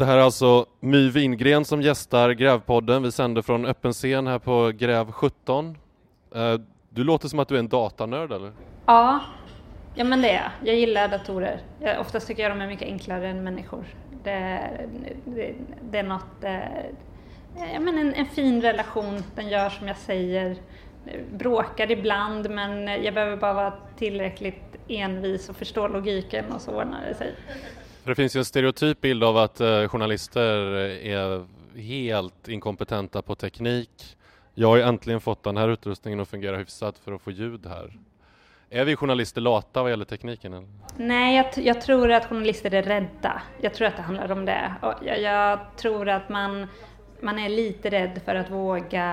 Det 0.00 0.06
här 0.06 0.16
är 0.18 0.22
alltså 0.22 0.66
My 0.80 1.10
Wingren 1.10 1.64
som 1.64 1.82
gästar 1.82 2.30
Grävpodden. 2.30 3.02
Vi 3.02 3.12
sänder 3.12 3.42
från 3.42 3.66
öppen 3.66 3.92
scen 3.92 4.26
här 4.26 4.38
på 4.38 4.72
Gräv 4.74 5.12
17. 5.12 5.78
Eh, 6.34 6.54
du 6.90 7.04
låter 7.04 7.28
som 7.28 7.38
att 7.38 7.48
du 7.48 7.54
är 7.54 7.58
en 7.58 7.68
datanörd 7.68 8.32
eller? 8.32 8.52
Ja, 8.86 9.20
Ja 9.94 10.04
men 10.04 10.22
det 10.22 10.30
är 10.30 10.34
jag. 10.34 10.50
Jag 10.68 10.76
gillar 10.76 11.08
datorer. 11.08 11.60
Jag, 11.80 12.00
oftast 12.00 12.26
tycker 12.26 12.42
jag 12.42 12.52
de 12.52 12.60
är 12.60 12.66
mycket 12.66 12.88
enklare 12.88 13.28
än 13.28 13.44
människor. 13.44 13.84
Det, 14.24 14.60
det, 15.24 15.54
det 15.90 15.98
är 15.98 16.02
något, 16.02 16.44
eh, 16.44 16.58
ja, 17.72 17.80
men 17.80 17.98
en, 17.98 18.14
en 18.14 18.26
fin 18.26 18.62
relation, 18.62 19.22
den 19.34 19.48
gör 19.48 19.70
som 19.70 19.88
jag 19.88 19.96
säger. 19.96 20.56
Bråkar 21.32 21.90
ibland 21.90 22.50
men 22.50 22.88
jag 23.04 23.14
behöver 23.14 23.36
bara 23.36 23.54
vara 23.54 23.72
tillräckligt 23.96 24.76
envis 24.88 25.48
och 25.48 25.56
förstå 25.56 25.88
logiken 25.88 26.44
och 26.52 26.60
så 26.60 26.70
ordnar 26.70 27.06
det 27.08 27.14
sig. 27.14 27.34
För 28.02 28.10
det 28.10 28.14
finns 28.14 28.36
ju 28.36 28.38
en 28.38 28.44
stereotyp 28.44 29.00
bild 29.00 29.24
av 29.24 29.36
att 29.36 29.60
eh, 29.60 29.88
journalister 29.88 30.56
är 31.04 31.46
helt 31.80 32.48
inkompetenta 32.48 33.22
på 33.22 33.34
teknik. 33.34 34.16
Jag 34.54 34.68
har 34.68 34.76
ju 34.76 34.82
äntligen 34.82 35.20
fått 35.20 35.42
den 35.42 35.56
här 35.56 35.68
utrustningen 35.68 36.20
att 36.20 36.28
fungera 36.28 36.56
hyfsat 36.56 36.98
för 36.98 37.12
att 37.12 37.22
få 37.22 37.30
ljud 37.30 37.66
här. 37.66 37.92
Är 38.70 38.84
vi 38.84 38.96
journalister 38.96 39.40
lata 39.40 39.82
vad 39.82 39.90
gäller 39.90 40.04
tekniken? 40.04 40.52
Eller? 40.52 40.68
Nej, 40.96 41.36
jag, 41.36 41.66
jag, 41.66 41.80
tror 41.80 42.10
att 42.10 42.26
journalister 42.26 42.74
är 42.74 42.82
rädda. 42.82 43.42
Jag 43.60 43.74
tror 43.74 43.88
att 43.88 43.96
det 43.96 44.02
handlar 44.02 44.32
om 44.32 44.44
det. 44.44 44.74
Jag, 45.02 45.20
jag, 45.20 45.58
tror 45.76 46.08
att 46.08 46.28
man, 46.28 46.66
man 47.22 47.38
är 47.38 47.48
lite 47.48 47.90
rädd 47.90 48.20
för 48.24 48.34
att 48.34 48.50
våga 48.50 49.04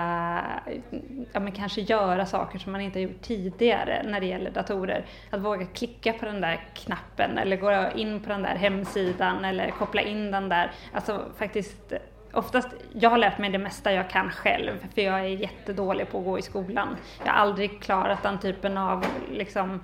ja, 1.34 1.40
men 1.40 1.52
kanske 1.52 1.82
göra 1.82 2.26
saker 2.26 2.60
som 2.60 2.72
man 2.72 2.82
inte 2.82 3.00
har 3.00 3.04
gjort 3.04 3.22
tidigare 3.22 4.04
när 4.06 4.20
det 4.20 4.26
gäller 4.26 4.52
datorer. 4.52 5.06
Att 5.30 5.42
våga 5.42 5.66
klicka 5.66 6.14
på 6.14 6.26
den 6.26 6.42
där 6.42 6.64
knappen 6.74 7.38
eller 7.38 7.58
gå 7.58 8.00
in 8.00 8.20
på 8.20 8.30
den 8.30 8.42
där 8.42 8.56
hemsidan 8.56 9.46
eller 9.46 9.72
koppla 9.72 10.02
in 10.02 10.32
den 10.32 10.50
där. 10.50 10.72
Alltså 10.94 11.26
faktiskt 11.38 11.94
oftast, 12.34 12.68
jag 12.94 13.10
har 13.10 13.18
lärt 13.18 13.38
mig 13.38 13.50
det 13.50 13.58
mesta 13.58 13.92
jag 13.92 14.10
kan 14.10 14.30
själv, 14.30 14.72
för 14.96 15.02
jag 15.02 15.20
är 15.20 15.24
jättedålig 15.24 16.12
på 16.12 16.20
att 16.20 16.26
gå 16.26 16.40
i 16.40 16.42
skolan. 16.42 16.96
Jag 17.26 17.32
har 17.32 17.40
aldrig 17.40 17.82
klarat 17.82 18.24
den 18.24 18.40
typen 18.40 18.78
av 18.78 19.06
liksom, 19.32 19.74
eh, 19.74 19.80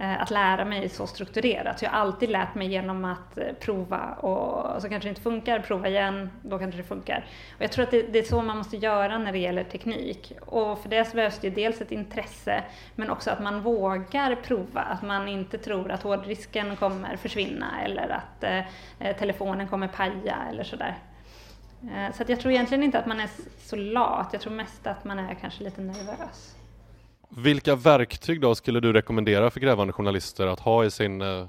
Eh, 0.00 0.22
att 0.22 0.30
lära 0.30 0.64
mig 0.64 0.88
så 0.88 1.06
strukturerat. 1.06 1.78
Så 1.78 1.84
jag 1.84 1.90
har 1.90 1.98
alltid 1.98 2.30
lärt 2.30 2.54
mig 2.54 2.68
genom 2.68 3.04
att 3.04 3.38
eh, 3.38 3.52
prova 3.60 4.12
och 4.12 4.82
så 4.82 4.88
kanske 4.88 5.06
det 5.06 5.08
inte 5.08 5.20
funkar, 5.20 5.58
prova 5.58 5.88
igen, 5.88 6.30
då 6.42 6.58
kanske 6.58 6.76
det 6.76 6.84
funkar. 6.84 7.24
Och 7.56 7.62
jag 7.62 7.72
tror 7.72 7.82
att 7.82 7.90
det, 7.90 8.02
det, 8.02 8.18
är 8.18 8.22
så 8.22 8.42
man 8.42 8.58
måste 8.58 8.76
göra 8.76 9.18
när 9.18 9.32
det 9.32 9.38
gäller 9.38 9.64
teknik. 9.64 10.32
Och 10.40 10.82
för 10.82 10.88
det 10.88 11.04
så 11.04 11.16
behövs 11.16 11.38
det 11.38 11.50
dels 11.50 11.80
ett 11.80 11.92
intresse, 11.92 12.64
men 12.94 13.10
också 13.10 13.30
att 13.30 13.42
man 13.42 13.62
vågar 13.62 14.34
prova. 14.34 14.80
Att 14.80 15.02
man 15.02 15.28
inte 15.28 15.58
tror 15.58 15.90
att 15.90 16.02
hårdrisken 16.02 16.76
kommer 16.76 17.16
försvinna 17.16 17.82
eller 17.84 18.08
att 18.08 18.44
eh, 18.44 18.58
eh, 18.98 19.16
telefonen 19.16 19.68
kommer 19.68 19.88
paja 19.88 20.36
eller 20.50 20.64
sådär. 20.64 20.94
Eh, 21.82 22.14
så 22.14 22.24
jag 22.26 22.40
tror 22.40 22.52
egentligen 22.52 22.84
inte 22.84 22.98
att 22.98 23.06
man 23.06 23.20
är 23.20 23.30
så 23.58 23.76
lat, 23.76 24.28
jag 24.32 24.40
tror 24.40 24.52
mest 24.52 24.86
att 24.86 25.04
man 25.04 25.18
är 25.18 25.34
kanske 25.34 25.64
lite 25.64 25.80
nervös. 25.80 26.54
Vilka 27.28 27.76
verktyg 27.76 28.40
då 28.40 28.54
skulle 28.54 28.80
du 28.80 28.92
rekommendera 28.92 29.50
för 29.50 29.60
grävande 29.60 29.92
journalister 29.92 30.46
att 30.46 30.60
ha 30.60 30.84
i 30.84 30.90
sin 30.90 31.20
eh, 31.22 31.48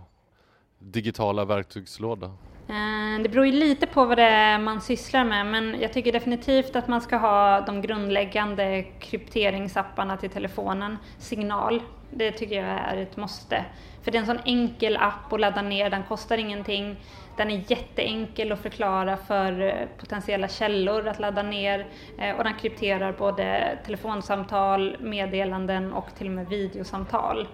digitala 0.80 1.46
verktygslåda? 1.46 2.32
Eh, 2.70 3.22
det 3.24 3.30
beror 3.30 3.46
ju 3.46 3.52
lite 3.52 3.88
på 3.88 4.06
vad 4.06 4.18
det 4.18 4.24
är 4.24 4.60
man 4.60 4.82
sysslar 4.82 5.24
med 5.24 5.46
men 5.46 5.82
jag 5.82 5.94
tycker 5.94 6.12
definitivt 6.12 6.76
att 6.76 6.88
man 6.88 7.02
ska 7.02 7.18
ha 7.18 7.62
de 7.62 7.82
grundläggande 7.82 8.84
krypteringsapparna 9.00 10.18
till 10.18 10.30
telefonen. 10.30 10.98
Signal, 11.18 11.82
det 12.12 12.32
tycker 12.32 12.56
jag 12.56 12.80
är 12.80 12.98
ett 12.98 13.18
måste. 13.18 13.66
För 14.04 14.12
det 14.12 14.18
är 14.18 14.20
en 14.20 14.26
sån 14.26 14.40
enkel 14.46 14.98
app 14.98 15.34
att 15.34 15.40
ladda 15.40 15.62
ner, 15.62 15.90
den 15.90 16.04
kostar 16.04 16.38
ingenting. 16.38 16.96
Den 17.38 17.52
är 17.52 17.64
jätteenkel 17.68 18.52
att 18.52 18.62
förklara 18.62 19.18
för 19.18 19.62
eh, 19.62 19.74
potentiella 20.00 20.48
källor 20.48 21.08
att 21.08 21.20
ladda 21.20 21.44
ner 21.44 21.86
eh, 22.18 22.36
och 22.36 22.44
den 22.44 22.54
krypterar 22.54 23.12
både 23.12 23.78
telefonsamtal, 23.86 24.98
meddelanden 25.00 25.94
och 25.94 26.16
till 26.18 26.28
och 26.28 26.34
med 26.34 26.50
videosamtal. 26.50 27.48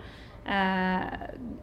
Eh, 0.46 1.00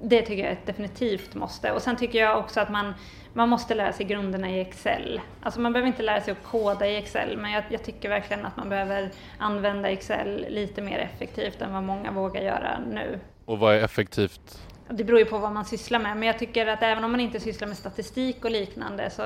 det 0.00 0.23
tycker 0.23 0.42
jag 0.42 0.49
är 0.49 0.52
ett 0.52 0.66
definitivt 0.66 1.35
måste. 1.35 1.73
Och 1.73 1.82
sen 1.82 1.97
tycker 1.97 2.18
jag 2.18 2.38
också 2.38 2.61
att 2.61 2.70
man, 2.70 2.94
man 3.32 3.49
måste 3.49 3.75
lära 3.75 3.92
sig 3.92 4.06
grunderna 4.06 4.50
i 4.50 4.61
Excel. 4.61 5.20
Alltså 5.42 5.61
man 5.61 5.73
behöver 5.73 5.88
inte 5.88 6.02
lära 6.02 6.20
sig 6.20 6.32
att 6.32 6.42
koda 6.42 6.87
i 6.87 6.97
Excel, 6.97 7.37
men 7.37 7.52
jag, 7.52 7.64
jag, 7.68 7.85
tycker 7.85 8.08
verkligen 8.08 8.47
att 8.47 8.56
man 8.56 8.68
behöver 8.68 9.11
använda 9.38 9.88
Excel 9.88 10.47
lite 10.49 10.82
mer 10.82 10.99
effektivt 10.99 11.62
än 11.62 11.73
vad 11.73 11.82
många 11.82 12.11
vågar 12.11 12.42
göra 12.42 12.78
nu. 12.92 13.20
Och 13.44 13.58
vad 13.58 13.75
är 13.75 13.85
effektivt? 13.85 14.62
Det 14.90 15.04
beror 15.04 15.18
ju 15.18 15.25
på 15.25 15.38
vad 15.38 15.52
man 15.52 15.64
sysslar 15.64 15.99
med, 15.99 16.16
men 16.16 16.26
jag 16.26 16.38
tycker 16.38 16.66
att 16.66 16.82
även 16.82 17.04
om 17.04 17.11
man 17.11 17.20
inte 17.20 17.40
sysslar 17.40 17.68
med 17.68 17.76
statistik 17.76 18.44
och 18.44 18.50
liknande 18.50 19.11
så 19.11 19.23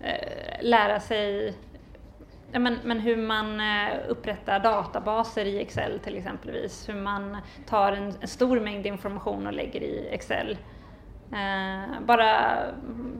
eh, 0.00 0.60
lära 0.60 1.00
sig 1.00 1.54
men, 2.60 2.78
men 2.84 3.00
hur 3.00 3.16
man 3.16 3.60
eh, 3.60 3.98
upprättar 4.08 4.60
databaser 4.60 5.44
i 5.44 5.60
Excel 5.60 5.98
till 5.98 6.16
exempelvis. 6.16 6.88
Hur 6.88 6.94
man 6.94 7.36
tar 7.66 7.92
en, 7.92 8.14
en 8.20 8.28
stor 8.28 8.60
mängd 8.60 8.86
information 8.86 9.46
och 9.46 9.52
lägger 9.52 9.80
i 9.80 10.08
Excel. 10.10 10.58
Eh, 11.32 12.00
bara, 12.06 12.56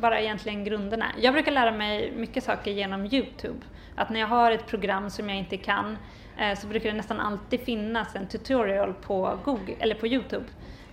bara 0.01 0.21
egentligen 0.21 0.65
grunderna. 0.65 1.07
Jag 1.19 1.35
brukar 1.35 1.53
lära 1.53 1.73
mig 1.73 2.13
mycket 2.17 2.45
saker 2.45 2.71
genom 2.71 3.07
Youtube. 3.07 3.59
Att 3.97 4.11
när 4.11 4.21
jag 4.21 4.27
har 4.27 4.51
ett 4.51 4.67
program 4.67 5.11
som 5.11 5.29
jag 5.29 5.39
inte 5.39 5.57
kan 5.57 5.99
eh, 6.39 6.59
så 6.59 6.67
brukar 6.67 6.91
det 6.91 6.97
nästan 6.97 7.21
alltid 7.21 7.61
finnas 7.61 8.17
en 8.17 8.29
tutorial 8.29 8.95
på, 8.95 9.39
Google, 9.45 9.75
eller 9.79 9.95
på 9.95 10.07
Youtube 10.07 10.45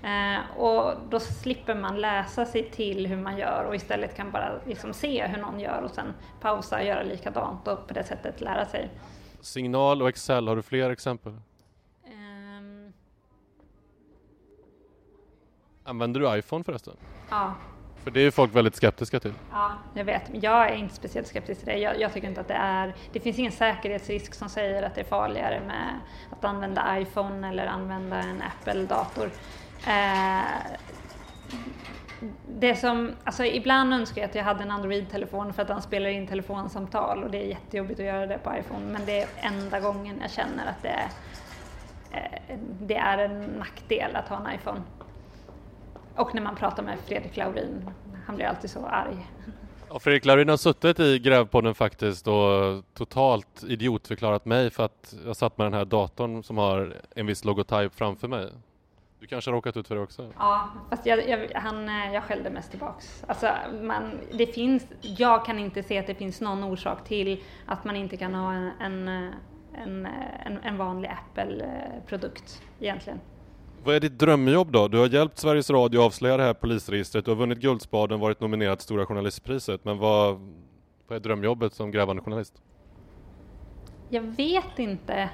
Eh, 0.03 0.57
och 0.57 0.93
då 1.09 1.19
slipper 1.19 1.75
man 1.75 2.01
läsa 2.01 2.45
sig 2.45 2.69
till 2.71 3.07
hur 3.07 3.17
man 3.17 3.37
gör 3.37 3.63
och 3.63 3.75
istället 3.75 4.15
kan 4.15 4.31
bara 4.31 4.51
liksom 4.65 4.93
se 4.93 5.27
hur 5.27 5.41
någon 5.41 5.59
gör 5.59 5.81
och 5.81 5.91
sen 5.91 6.13
pausa 6.41 6.77
och 6.77 6.85
göra 6.85 7.03
likadant 7.03 7.67
och 7.67 7.87
på 7.87 7.93
det 7.93 8.03
sättet 8.03 8.41
lära 8.41 8.65
sig. 8.65 8.89
Signal 9.41 10.01
och 10.01 10.09
Excel, 10.09 10.47
har 10.47 10.55
du 10.55 10.61
fler 10.61 10.89
exempel? 10.89 11.31
Um... 12.05 12.93
Använder 15.83 16.19
du 16.19 16.37
iPhone 16.37 16.63
förresten? 16.63 16.93
Ja. 17.29 17.53
För 18.03 18.11
det 18.11 18.19
är 18.19 18.31
folk 18.31 18.55
väldigt 18.55 18.75
skeptiska 18.75 19.19
till. 19.19 19.33
Ja, 19.51 19.71
jag 19.93 20.05
vet. 20.05 20.23
Jag 20.33 20.69
är 20.69 20.75
inte 20.75 20.95
speciellt 20.95 21.27
skeptisk 21.27 21.59
till 21.59 21.69
det. 21.69 21.77
Jag, 21.77 21.99
jag, 21.99 22.13
tycker 22.13 22.27
inte 22.27 22.41
att 22.41 22.47
det 22.47 22.53
är... 22.53 22.95
Det 23.11 23.19
finns 23.19 23.39
ingen 23.39 23.51
säkerhetsrisk 23.51 24.33
som 24.33 24.49
säger 24.49 24.83
att 24.83 24.95
det 24.95 25.01
är 25.01 25.05
farligare 25.05 25.61
med 25.67 25.99
att 26.31 26.45
använda 26.45 26.99
iPhone 26.99 27.49
eller 27.49 27.65
använda 27.65 28.17
en 28.17 28.41
Apple-dator. 28.41 29.29
Eh, 29.87 30.77
det 32.47 32.75
som, 32.75 33.11
alltså 33.23 33.45
ibland 33.45 33.93
önskar 33.93 34.21
jag 34.21 34.29
att 34.29 34.35
jag 34.35 34.43
hade 34.43 34.63
en 34.63 34.71
Android-telefon 34.71 35.53
för 35.53 35.61
att 35.61 35.67
den 35.67 35.81
spelar 35.81 36.09
in 36.09 36.27
telefonsamtal 36.27 37.23
och 37.23 37.31
det 37.31 37.37
är 37.37 37.47
jättejobbigt 37.47 37.99
att 37.99 38.05
göra 38.05 38.25
det 38.27 38.37
på 38.37 38.57
iPhone 38.59 38.85
men 38.85 39.05
det 39.05 39.21
är 39.21 39.27
enda 39.37 39.79
gången 39.79 40.19
jag 40.21 40.31
känner 40.31 40.67
att 40.67 40.83
det, 40.83 41.09
eh, 42.11 42.57
det 42.81 42.95
är 42.95 43.17
en 43.17 43.41
nackdel 43.41 44.15
att 44.15 44.27
ha 44.27 44.37
en 44.37 44.55
iPhone. 44.55 44.81
Och 46.15 46.35
när 46.35 46.41
man 46.41 46.55
pratar 46.55 46.83
med 46.83 46.97
Fredrik 47.05 47.37
Laurin, 47.37 47.89
han 48.25 48.35
blir 48.35 48.45
alltid 48.45 48.69
så 48.69 48.85
arg. 48.85 49.27
Ja, 49.89 49.99
Fredrik 49.99 50.25
Laurin 50.25 50.49
har 50.49 50.57
suttit 50.57 50.99
i 50.99 51.19
Grävpodden 51.19 51.75
faktiskt 51.75 52.27
och 52.27 52.83
totalt 52.93 53.63
idiotförklarat 53.67 54.45
mig 54.45 54.69
för 54.69 54.85
att 54.85 55.15
jag 55.25 55.35
satt 55.35 55.57
med 55.57 55.65
den 55.65 55.73
här 55.73 55.85
datorn 55.85 56.43
som 56.43 56.57
har 56.57 56.93
en 57.15 57.25
viss 57.25 57.45
logotyp 57.45 57.95
framför 57.95 58.27
mig. 58.27 58.49
Du 59.19 59.27
kanske 59.27 59.51
har 59.51 59.55
råkat 59.55 59.77
ut 59.77 59.87
för 59.87 59.95
det 59.95 60.01
också? 60.01 60.33
Ja, 60.37 60.69
fast 60.89 61.05
jag, 61.05 61.29
jag, 61.29 61.51
han, 61.55 61.89
eh, 61.89 62.13
jag 62.13 62.23
skällde 62.23 62.49
mest 62.49 62.71
tillbaks. 62.71 63.23
Alltså, 63.27 63.47
man, 63.81 64.11
det 64.31 64.45
finns, 64.45 64.85
jag 65.01 65.45
kan 65.45 65.59
inte 65.59 65.83
se 65.83 65.97
att 65.97 66.07
det 66.07 66.15
finns 66.15 66.41
någon 66.41 66.63
orsak 66.63 67.03
till 67.03 67.43
att 67.65 67.85
man 67.85 67.95
inte 67.95 68.17
kan 68.17 68.35
ha 68.35 68.53
en, 68.53 68.71
en, 68.79 69.07
en, 69.73 70.05
en, 70.45 70.57
en 70.63 70.77
vanlig 70.77 71.09
Apple-produkt 71.09 72.61
egentligen. 72.79 73.19
Vad 73.83 73.95
är 73.95 73.99
ditt 73.99 74.19
drömjobb 74.19 74.71
då? 74.71 74.87
Du 74.87 74.97
har 74.97 75.07
hjälpt 75.07 75.37
Sveriges 75.37 75.69
Radio 75.69 75.99
att 75.99 76.05
avslöja 76.05 76.37
det 76.37 76.43
här 76.43 76.53
polisregistret, 76.53 77.25
du 77.25 77.31
har 77.31 77.35
vunnit 77.35 77.59
Guldspaden, 77.59 78.19
varit 78.19 78.39
nominerad 78.39 78.77
till 78.77 78.85
Stora 78.85 79.05
Journalistpriset, 79.05 79.85
men 79.85 79.97
vad, 79.97 80.39
vad 81.07 81.15
är 81.15 81.19
drömjobbet 81.19 81.73
som 81.73 81.91
grävande 81.91 82.21
journalist? 82.21 82.61
Jag 84.09 84.21
vet 84.21 84.79
inte. 84.79 85.29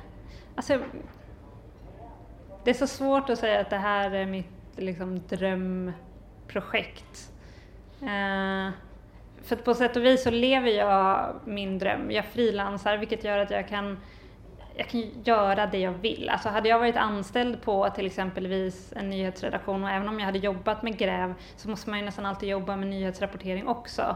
Alltså, 0.56 0.80
det 2.66 2.72
är 2.72 2.76
så 2.76 2.88
svårt 2.88 3.30
att 3.30 3.40
säga 3.40 3.62
att 3.62 3.70
det 3.70 3.78
här 3.78 4.12
är 4.12 4.26
mitt 4.26 4.46
liksom, 4.76 5.22
drömprojekt. 5.30 7.32
Eh, 8.02 8.70
för 9.44 9.56
på 9.56 9.74
sätt 9.74 9.96
och 9.96 10.06
vis 10.06 10.24
så 10.24 10.32
lever 10.32 10.70
jag 10.70 11.36
min 11.46 11.80
dröm. 11.80 12.12
Jag 12.12 12.26
frilansar 12.26 12.98
vilket 12.98 13.24
gör 13.24 13.38
att 13.38 13.52
jag 13.52 13.68
kan, 13.68 14.00
jag 14.76 14.88
kan 14.88 15.04
göra 15.24 15.66
det 15.66 15.80
jag 15.80 15.92
vill. 15.92 16.30
Alltså 16.30 16.50
hade 16.50 16.70
jag 16.70 16.80
varit 16.80 16.98
anställd 16.98 17.62
på 17.62 17.90
till 17.90 18.06
exempelvis 18.06 18.94
en 18.96 19.10
nyhetsredaktion 19.10 19.84
och 19.84 19.90
även 19.90 20.10
om 20.10 20.20
jag 20.20 20.26
hade 20.26 20.40
jobbat 20.40 20.84
med 20.84 20.98
gräv 20.98 21.34
så 21.58 21.70
måste 21.70 21.90
man 21.90 22.00
ju 22.00 22.06
nästan 22.06 22.26
alltid 22.26 22.50
jobba 22.50 22.76
med 22.76 22.88
nyhetsrapportering 22.88 23.68
också. 23.68 24.16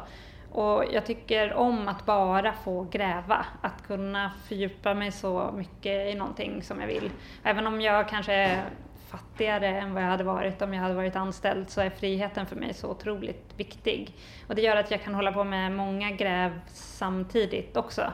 Och 0.52 0.84
jag 0.92 1.06
tycker 1.06 1.54
om 1.54 1.88
att 1.88 2.06
bara 2.06 2.54
få 2.54 2.88
gräva, 2.92 3.46
att 3.62 3.88
kunna 3.88 4.32
fördjupa 4.48 4.94
mig 4.94 5.12
så 5.12 5.52
mycket 5.58 6.14
i 6.14 6.16
någonting 6.16 6.64
som 6.64 6.80
jag 6.80 6.88
vill. 6.88 7.12
Även 7.44 7.68
om 7.68 7.82
jag 7.82 8.10
kanske 8.10 8.34
är 8.34 8.64
fattigare 9.10 9.68
än 9.68 9.94
vad 9.94 10.04
jag 10.04 10.08
hade 10.08 10.24
varit 10.24 10.62
om 10.62 10.74
jag 10.74 10.82
hade 10.82 10.94
varit 10.94 11.16
anställd 11.16 11.70
så 11.70 11.82
är 11.82 11.90
friheten 11.90 12.46
för 12.46 12.56
mig 12.56 12.74
så 12.74 12.90
otroligt 12.90 13.54
viktig. 13.58 14.16
Och 14.48 14.56
det 14.56 14.62
gör 14.62 14.76
att 14.76 14.92
jag 14.92 15.04
kan 15.04 15.16
hålla 15.16 15.32
på 15.32 15.44
med 15.44 15.72
många 15.72 16.12
gräv 16.12 16.60
samtidigt 16.68 17.78
också. 17.78 18.14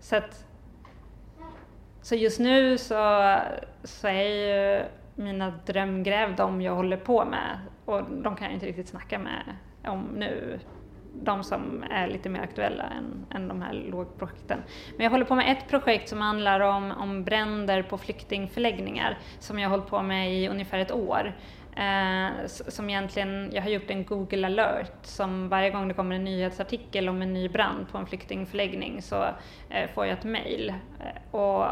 Så, 0.00 0.16
att, 0.16 0.46
så 2.02 2.14
just 2.14 2.40
nu 2.40 2.78
så, 2.78 3.36
så 3.84 4.08
är 4.08 4.22
ju 4.22 4.84
mina 5.14 5.50
drömgräv, 5.66 6.36
de 6.36 6.62
jag 6.62 6.74
håller 6.74 6.96
på 6.96 7.24
med. 7.24 7.58
Och 7.84 8.02
de 8.10 8.36
kan 8.36 8.46
jag 8.46 8.54
inte 8.54 8.66
riktigt 8.66 8.88
snacka 8.88 9.18
med 9.18 9.56
om 9.84 10.08
nu. 10.14 10.60
De 11.14 11.44
som 11.44 11.84
är 11.90 12.08
lite 12.08 12.28
mer 12.28 12.40
aktuella 12.40 12.84
än, 12.84 13.26
än 13.30 13.48
de 13.48 13.62
här 13.62 13.72
lågprojekten. 13.72 14.62
Men 14.96 15.04
jag 15.04 15.10
håller 15.10 15.24
på 15.24 15.34
med 15.34 15.52
ett 15.52 15.68
projekt 15.68 16.08
som 16.08 16.20
handlar 16.20 16.60
om, 16.60 16.90
om 16.90 17.24
bränder 17.24 17.82
på 17.82 17.98
flyktingförläggningar 17.98 19.18
som 19.38 19.58
jag 19.58 19.68
har 19.68 19.76
hållit 19.76 19.90
på 19.90 20.02
med 20.02 20.34
i 20.34 20.48
ungefär 20.48 20.78
ett 20.78 20.92
år. 20.92 21.32
Eh, 21.76 22.46
som 22.46 22.90
egentligen, 22.90 23.50
jag 23.52 23.62
har 23.62 23.70
gjort 23.70 23.90
en 23.90 24.04
Google 24.04 24.46
alert 24.46 24.92
som 25.02 25.48
varje 25.48 25.70
gång 25.70 25.88
det 25.88 25.94
kommer 25.94 26.16
en 26.16 26.24
nyhetsartikel 26.24 27.08
om 27.08 27.22
en 27.22 27.32
ny 27.32 27.48
brand 27.48 27.88
på 27.92 27.98
en 27.98 28.06
flyktingförläggning 28.06 29.02
så 29.02 29.24
eh, 29.68 29.90
får 29.94 30.06
jag 30.06 30.18
ett 30.18 30.24
mail. 30.24 30.74
Eh, 31.00 31.34
och 31.40 31.66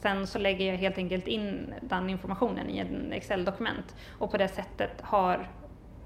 sen 0.00 0.26
så 0.26 0.38
lägger 0.38 0.66
jag 0.66 0.78
helt 0.78 0.98
enkelt 0.98 1.28
in 1.28 1.74
den 1.80 2.10
informationen 2.10 2.70
i 2.70 2.78
en 2.78 3.12
Excel-dokument 3.12 3.96
och 4.18 4.30
på 4.30 4.36
det 4.36 4.48
sättet 4.48 5.00
har 5.00 5.48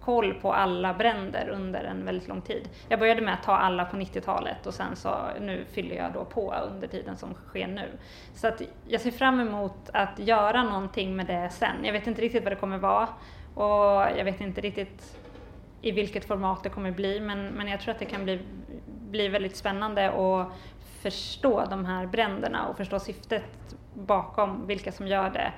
koll 0.05 0.35
på 0.35 0.53
alla 0.53 0.95
bränder 0.95 1.49
under 1.49 1.85
en 1.85 2.05
väldigt 2.05 2.29
lång 2.29 2.41
tid. 2.41 2.69
Jag 2.89 2.99
började 2.99 3.21
med 3.21 3.35
att 3.35 3.43
ta 3.43 3.57
alla 3.57 3.85
på 3.85 3.97
90-talet 3.97 4.67
och 4.67 4.75
sen 4.75 4.97
så 4.97 5.15
nu 5.41 5.65
fyller 5.73 5.97
jag 5.97 6.13
då 6.13 6.25
på 6.25 6.55
under 6.73 6.89
tiden 6.89 7.17
som 7.17 7.35
sker 7.35 7.67
nu. 7.67 7.89
Så 8.35 8.49
att 8.49 8.63
jag 8.89 9.01
ser 9.01 9.11
fram 9.11 9.41
emot 9.41 9.91
att 9.93 10.19
göra 10.19 10.63
någonting 10.63 11.17
med 11.17 11.27
det 11.27 11.49
sen. 11.51 11.85
Jag 11.85 11.93
vet 11.93 12.07
inte 12.07 12.23
riktigt 12.23 12.43
vad 12.43 12.53
det 12.53 12.57
kommer 12.57 12.79
vara 12.79 13.09
och 13.55 14.19
jag 14.19 14.25
vet 14.25 14.41
inte 14.41 14.61
riktigt 14.61 15.19
i 15.83 15.91
vilket 15.91 16.25
format 16.25 16.63
det 16.63 16.69
kommer 16.69 16.91
bli 16.91 17.21
men, 17.21 17.47
men 17.47 17.69
jag 17.69 17.81
tror 17.81 17.95
att 17.95 17.99
det 17.99 18.05
kan 18.05 18.25
bli, 18.25 18.41
bli 19.11 19.29
väldigt 19.29 19.57
spännande 19.57 20.11
att 20.11 20.49
förstå 21.03 21.65
de 21.71 21.85
här 21.85 22.07
bränderna 22.07 22.69
och 22.69 22.77
förstå 22.77 22.99
syftet 22.99 23.77
bakom 23.95 24.67
vilka 24.67 24.93
som 24.93 25.07
gör 25.07 25.31
det 25.31 25.53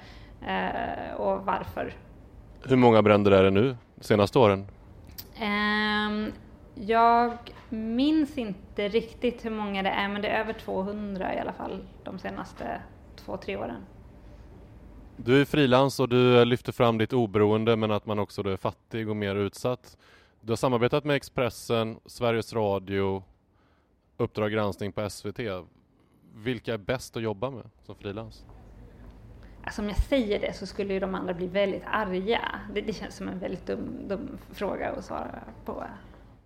eh, 0.47 1.15
och 1.15 1.45
varför. 1.45 1.93
Hur 2.67 2.77
många 2.77 3.03
bränder 3.03 3.31
är 3.31 3.43
det 3.43 3.51
nu, 3.51 3.77
de 3.95 4.05
senaste 4.05 4.39
åren? 4.39 4.67
Um, 5.41 6.33
jag 6.75 7.39
minns 7.69 8.39
inte 8.39 8.89
riktigt 8.89 9.45
hur 9.45 9.51
många 9.51 9.83
det 9.83 9.89
är, 9.89 10.09
men 10.09 10.23
det 10.23 10.29
är 10.29 10.41
över 10.41 10.53
200 10.53 11.35
i 11.35 11.39
alla 11.39 11.53
fall 11.53 11.85
de 12.05 12.19
senaste 12.19 12.81
två, 13.17 13.37
tre 13.37 13.57
åren. 13.57 13.81
Du 15.17 15.41
är 15.41 15.45
frilans 15.45 16.01
och 16.01 16.09
du 16.09 16.45
lyfter 16.45 16.73
fram 16.73 16.99
ditt 16.99 17.13
oberoende 17.13 17.77
men 17.77 17.91
att 17.91 18.07
man 18.07 18.19
också 18.19 18.43
är 18.43 18.57
fattig 18.57 19.09
och 19.09 19.17
mer 19.17 19.35
utsatt. 19.35 19.97
Du 20.41 20.53
har 20.53 20.57
samarbetat 20.57 21.05
med 21.05 21.17
Expressen, 21.17 21.97
Sveriges 22.07 22.53
Radio, 22.53 23.23
Uppdrag 24.17 24.53
granskning 24.53 24.93
på 24.93 25.11
SVT. 25.11 25.41
Vilka 26.35 26.75
är 26.75 26.79
bäst 26.79 27.17
att 27.17 27.23
jobba 27.23 27.51
med 27.51 27.71
som 27.87 27.95
frilans? 27.95 28.45
Alltså 29.65 29.83
om 29.83 29.89
jag 29.89 29.97
säger 29.97 30.41
det 30.41 30.53
så 30.53 30.67
skulle 30.67 30.95
ju 30.95 31.01
de 31.01 31.15
andra 31.15 31.35
bli 31.35 31.47
väldigt 31.47 31.83
arga. 31.87 32.61
Det, 32.75 32.81
det 32.81 32.93
känns 32.93 33.17
som 33.17 33.29
en 33.29 33.39
väldigt 33.39 33.67
dum, 33.67 34.09
dum 34.09 34.39
fråga 34.53 34.91
att 34.91 35.05
svara 35.05 35.43
på. 35.65 35.85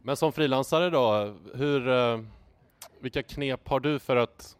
Men 0.03 0.17
som 0.17 0.33
frilansare 0.33 0.91
då, 0.91 1.35
hur, 1.55 1.89
eh, 1.89 2.21
vilka 3.01 3.23
knep 3.23 3.69
har 3.69 3.81
du 3.81 3.99
för 3.99 4.17
att, 4.17 4.57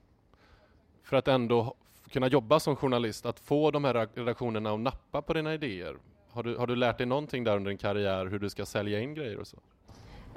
för 1.03 1.17
att 1.17 1.29
ändå 1.29 1.75
kunna 2.11 2.29
jobba 2.29 2.61
som 2.61 2.77
journalist, 2.77 3.27
att 3.27 3.41
få 3.41 3.71
de 3.71 3.85
här 3.85 4.09
redaktionerna 4.15 4.71
att 4.71 4.81
nappa 4.81 5.23
på 5.23 5.33
dina 5.33 5.55
idéer? 5.55 5.97
Har 6.31 6.43
du, 6.43 6.57
har 6.57 6.67
du 6.67 6.77
lärt 6.77 6.99
dig 6.99 7.07
någonting 7.07 7.45
där 7.45 7.57
under 7.57 7.71
din 7.71 7.79
karriär, 7.79 8.27
hur 8.27 8.39
du 8.39 8.51
ska 8.51 8.67
sälja 8.67 9.01
in 9.01 9.15
grejer 9.15 9.39
och 9.39 9.47
så? 9.47 9.59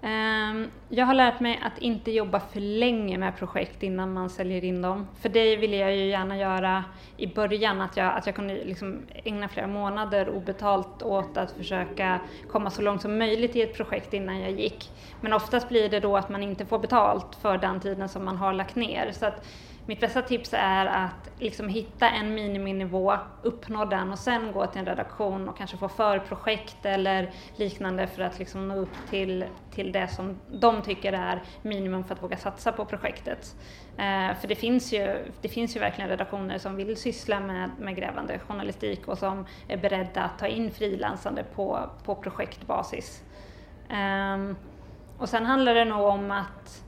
Ehm, 0.04 0.68
jag 0.90 1.06
har 1.06 1.14
lärt 1.14 1.40
mig 1.40 1.60
att 1.64 1.78
inte 1.78 2.12
jobba 2.12 2.40
för 2.40 2.60
länge 2.60 3.18
med 3.18 3.38
projekt 3.38 3.84
innan 3.84 4.14
man 4.14 4.30
säljer 4.30 4.64
in 4.64 4.82
dem. 4.82 5.08
För 5.22 5.30
det 5.30 5.56
ville 5.56 5.76
jag 5.76 5.96
ju 5.96 6.06
gärna 6.06 6.38
göra 6.38 6.84
i 7.18 7.28
början, 7.28 7.82
att 7.82 7.98
jag, 7.98 8.14
att 8.14 8.26
jag 8.26 8.36
kunde 8.36 8.54
liksom 8.54 9.02
ägna 9.24 9.48
flera 9.48 9.68
månader 9.68 10.30
obetalt 10.30 11.04
åt 11.04 11.38
att 11.38 11.52
försöka 11.52 12.20
komma 12.52 12.70
så 12.70 12.82
långt 12.82 13.02
som 13.02 13.18
möjligt 13.18 13.56
i 13.56 13.62
ett 13.62 13.78
projekt 13.78 14.14
innan 14.14 14.40
jag 14.40 14.52
gick. 14.52 14.92
Men 15.22 15.34
oftast 15.34 15.70
blir 15.70 15.90
det 15.90 16.00
då 16.00 16.18
att 16.18 16.30
man 16.30 16.44
inte 16.44 16.66
får 16.66 16.80
betalt 16.80 17.36
för 17.42 17.58
den 17.58 17.80
tiden 17.80 18.10
som 18.10 18.26
man 18.26 18.38
har 18.38 18.54
lagt 18.54 18.76
ner. 18.76 19.12
Så 19.12 19.26
att 19.26 19.48
mitt 19.92 20.00
bästa 20.00 20.22
tips 20.22 20.54
är 20.54 20.86
att 20.86 21.32
liksom 21.40 21.70
hitta 21.70 22.10
en 22.10 22.34
miniminivå, 22.34 23.18
uppnå 23.42 23.86
den 23.86 24.12
och 24.12 24.20
sen 24.20 24.52
gå 24.52 24.68
till 24.68 24.80
en 24.80 24.86
redaktion 24.86 25.50
och 25.50 25.58
kanske 25.58 25.78
få 25.78 25.90
förprojekt 25.90 26.86
eller 26.86 27.32
liknande 27.56 28.08
för 28.08 28.22
att 28.22 28.40
liksom 28.40 28.68
nå 28.68 28.76
upp 28.76 29.10
till, 29.10 29.46
till 29.72 29.92
det 29.92 30.08
som 30.08 30.40
de 30.52 30.82
tycker 30.82 31.14
är 31.14 31.42
minimum 31.62 32.04
för 32.04 32.16
att 32.16 32.24
våga 32.24 32.38
satsa 32.38 32.72
på 32.72 32.86
projektet. 32.86 33.56
Eh, 33.98 34.36
för 34.40 34.48
det 34.48 34.56
finns, 34.56 34.94
ju, 34.94 35.26
det 35.42 35.50
finns 35.50 35.76
ju 35.76 35.80
verkligen 35.80 36.10
redaktioner 36.10 36.58
som 36.58 36.76
vill 36.76 36.98
syssla 36.98 37.40
med, 37.40 37.70
med 37.80 37.96
grävande 37.96 38.40
journalistik 38.40 39.08
och 39.08 39.18
som 39.18 39.46
är 39.68 39.78
beredda 39.78 40.22
att 40.22 40.40
ta 40.40 40.48
in 40.48 40.72
frilansande 40.72 41.44
på, 41.56 41.90
på 42.04 42.16
projektbasis. 42.16 43.24
Eh, 43.90 44.56
och 45.18 45.30
sen 45.30 45.46
handlar 45.46 45.76
det 45.76 45.86
nog 45.86 46.08
om 46.08 46.32
att 46.32 46.84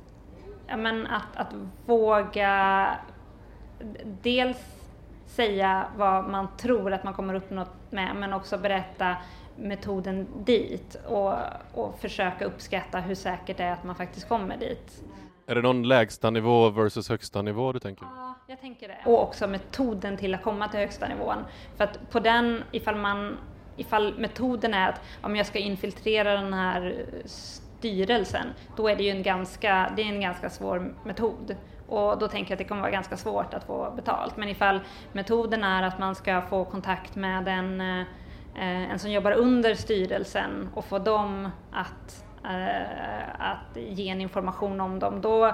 ja, 0.67 0.77
men 0.77 1.07
att, 1.07 1.35
att 1.35 1.53
våga 1.85 2.87
dels 4.21 4.57
säga 5.25 5.87
vad 5.97 6.29
man 6.29 6.47
tror 6.57 6.93
att 6.93 7.03
man 7.03 7.13
kommer 7.13 7.33
uppnå 7.33 7.65
med, 7.89 8.15
men 8.15 8.33
också 8.33 8.57
berätta 8.57 9.17
metoden 9.55 10.27
dit 10.45 10.95
och, 11.05 11.33
och 11.73 11.99
försöka 11.99 12.45
uppskatta 12.45 12.99
hur 12.99 13.15
säkert 13.15 13.57
det 13.57 13.63
är 13.63 13.71
att 13.71 13.83
man 13.83 13.95
faktiskt 13.95 14.27
kommer 14.27 14.57
dit. 14.57 15.03
Är 15.47 15.55
det 15.55 15.61
någon 15.61 15.87
lägsta 15.87 16.29
nivå 16.29 16.69
versus 16.69 17.09
högsta 17.09 17.41
nivå 17.41 17.71
du 17.71 17.79
tänker? 17.79 18.05
Ja, 18.15 18.33
jag 18.47 18.61
tänker 18.61 18.87
det. 18.87 18.97
Och 19.05 19.23
också 19.23 19.47
metoden 19.47 20.17
till 20.17 20.35
att 20.35 20.43
komma 20.43 20.67
till 20.67 20.79
högsta 20.79 21.07
nivån. 21.07 21.37
För 21.77 21.83
att 21.83 22.09
på 22.11 22.19
den, 22.19 22.63
ifall 22.71 22.95
man 22.95 23.37
ifall 23.77 24.19
metoden 24.19 24.73
är 24.73 24.89
att 24.89 25.01
om 25.21 25.35
jag 25.35 25.45
ska 25.45 25.59
infiltrera 25.59 26.33
den 26.33 26.53
här 26.53 27.05
styrelsen, 27.83 28.47
då 28.75 28.87
är 28.87 28.95
det 28.95 29.03
ju 29.03 29.09
en 29.09 29.23
ganska, 29.23 29.91
det 29.95 30.01
är 30.01 30.05
en 30.05 30.21
ganska 30.21 30.49
svår 30.49 30.93
metod. 31.03 31.55
Och 31.87 32.19
då 32.19 32.27
tänker 32.27 32.51
jag 32.51 32.55
att 32.55 32.57
det 32.57 32.63
kommer 32.63 32.81
vara 32.81 32.91
ganska 32.91 33.17
svårt 33.17 33.53
att 33.53 33.63
få 33.63 33.93
betalt. 33.95 34.37
Men 34.37 34.49
ifall 34.49 34.79
metoden 35.11 35.63
är 35.63 35.83
att 35.83 35.99
man 35.99 36.15
ska 36.15 36.41
få 36.41 36.65
kontakt 36.65 37.15
med 37.15 37.47
en, 37.47 37.81
eh, 37.81 38.91
en 38.91 38.99
som 38.99 39.11
jobbar 39.11 39.31
under 39.31 39.75
styrelsen 39.75 40.69
och 40.73 40.85
få 40.85 40.99
dem 40.99 41.49
att, 41.71 42.25
eh, 42.43 43.51
att 43.51 43.77
ge 43.77 44.09
en 44.09 44.21
information 44.21 44.81
om 44.81 44.99
dem, 44.99 45.21
då, 45.21 45.45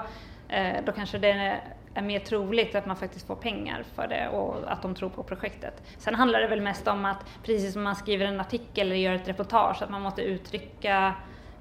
eh, 0.48 0.76
då 0.86 0.92
kanske 0.92 1.18
det 1.18 1.60
är 1.94 2.02
mer 2.02 2.18
troligt 2.18 2.74
att 2.74 2.86
man 2.86 2.96
faktiskt 2.96 3.26
får 3.26 3.36
pengar 3.36 3.84
för 3.94 4.06
det 4.08 4.28
och 4.28 4.72
att 4.72 4.82
de 4.82 4.94
tror 4.94 5.08
på 5.08 5.22
projektet. 5.22 5.82
Sen 5.98 6.14
handlar 6.14 6.40
det 6.40 6.48
väl 6.48 6.60
mest 6.60 6.88
om 6.88 7.04
att, 7.04 7.26
precis 7.44 7.72
som 7.72 7.82
man 7.82 7.96
skriver 7.96 8.26
en 8.26 8.40
artikel 8.40 8.86
eller 8.86 8.96
gör 8.96 9.14
ett 9.14 9.28
reportage, 9.28 9.82
att 9.82 9.90
man 9.90 10.02
måste 10.02 10.22
uttrycka 10.22 11.14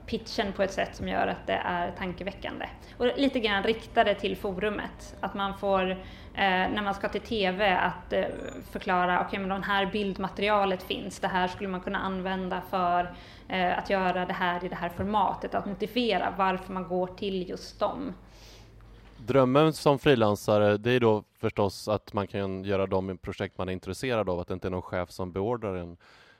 pitchen 0.10 0.54
på 0.54 0.63
ett 0.63 0.74
sätt 0.74 0.95
som 0.95 1.08
gör 1.08 1.28
att 1.28 1.48
det 1.48 1.54
är 1.54 1.91
tankeväckande. 1.91 2.65
Och 2.98 3.06
lite 3.17 3.39
grann 3.39 3.63
riktade 3.63 4.15
till 4.15 4.38
forumet, 4.38 5.15
att 5.19 5.34
man 5.34 5.58
får, 5.58 5.91
eh, 5.91 5.98
när 6.34 6.82
man 6.82 6.93
ska 6.93 7.10
till 7.10 7.22
TV, 7.22 7.78
att 7.78 8.13
eh, 8.13 8.26
förklara, 8.72 9.19
okej 9.19 9.28
okay, 9.28 9.39
men 9.39 9.62
det 9.62 9.67
här 9.67 9.86
bildmaterialet 9.86 10.84
finns, 10.84 11.19
det 11.19 11.28
här 11.28 11.48
skulle 11.48 11.69
man 11.69 11.82
kunna 11.82 12.00
använda 12.00 12.62
för 12.69 13.13
eh, 13.48 13.78
att 13.78 13.89
göra 13.89 14.26
det 14.26 14.34
här 14.34 14.65
i 14.65 14.69
det 14.69 14.76
här 14.76 14.89
formatet, 14.89 15.56
att 15.56 15.65
motivera 15.65 16.34
varför 16.38 16.74
man 16.74 16.88
går 16.88 17.08
till 17.08 17.50
just 17.50 17.80
dem. 17.80 18.13
Drömmen 19.17 19.74
som 19.74 20.00
frilansare, 20.00 20.78
det 20.78 20.91
är 20.91 21.00
då 21.00 21.24
förstås 21.39 21.88
att 21.88 22.13
man 22.13 22.28
kan 22.28 22.63
göra 22.63 22.88
de 22.88 23.17
projekt 23.17 23.58
man 23.58 23.69
är 23.69 23.74
intresserad 23.74 24.30
av, 24.30 24.39
att 24.39 24.48
det 24.48 24.54
inte 24.54 24.67
är 24.67 24.72
någon 24.72 24.82
chef 24.82 25.12
som 25.12 25.32
beordrar 25.32 25.76
en. 25.76 25.98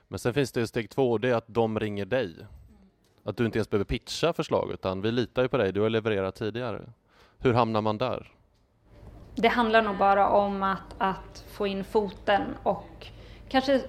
Men 0.08 0.18
sen 0.18 0.34
finns 0.34 0.52
det 0.52 0.66
steg 0.66 0.90
två, 0.90 1.10
och 1.10 1.20
det 1.20 1.28
är 1.28 1.34
att 1.34 1.44
de 1.48 1.80
ringer 1.80 2.04
dig 2.04 2.34
att 3.24 3.36
du 3.36 3.46
inte 3.46 3.58
ens 3.58 3.70
behöver 3.70 3.84
pitcha 3.84 4.32
förslag 4.32 4.70
utan 4.72 5.02
vi 5.02 5.12
litar 5.12 5.42
ju 5.42 5.48
på 5.48 5.56
dig, 5.56 5.72
du 5.72 5.80
har 5.80 5.90
levererat 5.90 6.34
tidigare. 6.34 6.80
Hur 7.38 7.52
hamnar 7.52 7.80
man 7.80 7.98
där? 7.98 8.32
Det 9.34 9.48
handlar 9.48 9.82
nog 9.82 9.96
bara 9.96 10.28
om 10.28 10.62
att, 10.62 10.94
att 10.98 11.44
få 11.52 11.66
in 11.66 11.84
foten 11.84 12.42
och 12.62 13.06
kanske, 13.48 13.80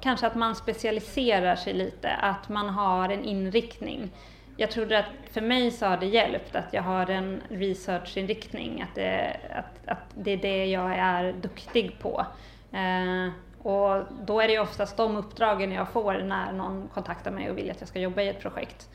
kanske 0.00 0.26
att 0.26 0.34
man 0.34 0.54
specialiserar 0.54 1.56
sig 1.56 1.74
lite, 1.74 2.10
att 2.10 2.48
man 2.48 2.68
har 2.68 3.08
en 3.08 3.24
inriktning. 3.24 4.10
Jag 4.56 4.70
trodde 4.70 4.98
att 4.98 5.32
för 5.32 5.40
mig 5.40 5.70
så 5.70 5.86
har 5.86 5.96
det 5.96 6.06
hjälpt 6.06 6.56
att 6.56 6.72
jag 6.72 6.82
har 6.82 7.10
en 7.10 7.42
researchinriktning, 7.48 8.82
att 8.82 8.94
det, 8.94 9.40
att, 9.50 9.88
att 9.88 10.14
det 10.14 10.30
är 10.30 10.36
det 10.36 10.66
jag 10.66 10.94
är 10.98 11.32
duktig 11.32 11.98
på. 11.98 12.26
Eh, 12.72 13.32
och 13.62 14.02
då 14.24 14.40
är 14.40 14.48
det 14.48 14.58
oftast 14.58 14.96
de 14.96 15.16
uppdragen 15.16 15.72
jag 15.72 15.88
får 15.88 16.12
när 16.14 16.52
någon 16.52 16.88
kontaktar 16.94 17.30
mig 17.30 17.50
och 17.50 17.58
vill 17.58 17.70
att 17.70 17.80
jag 17.80 17.88
ska 17.88 17.98
jobba 17.98 18.22
i 18.22 18.28
ett 18.28 18.40
projekt. 18.40 18.88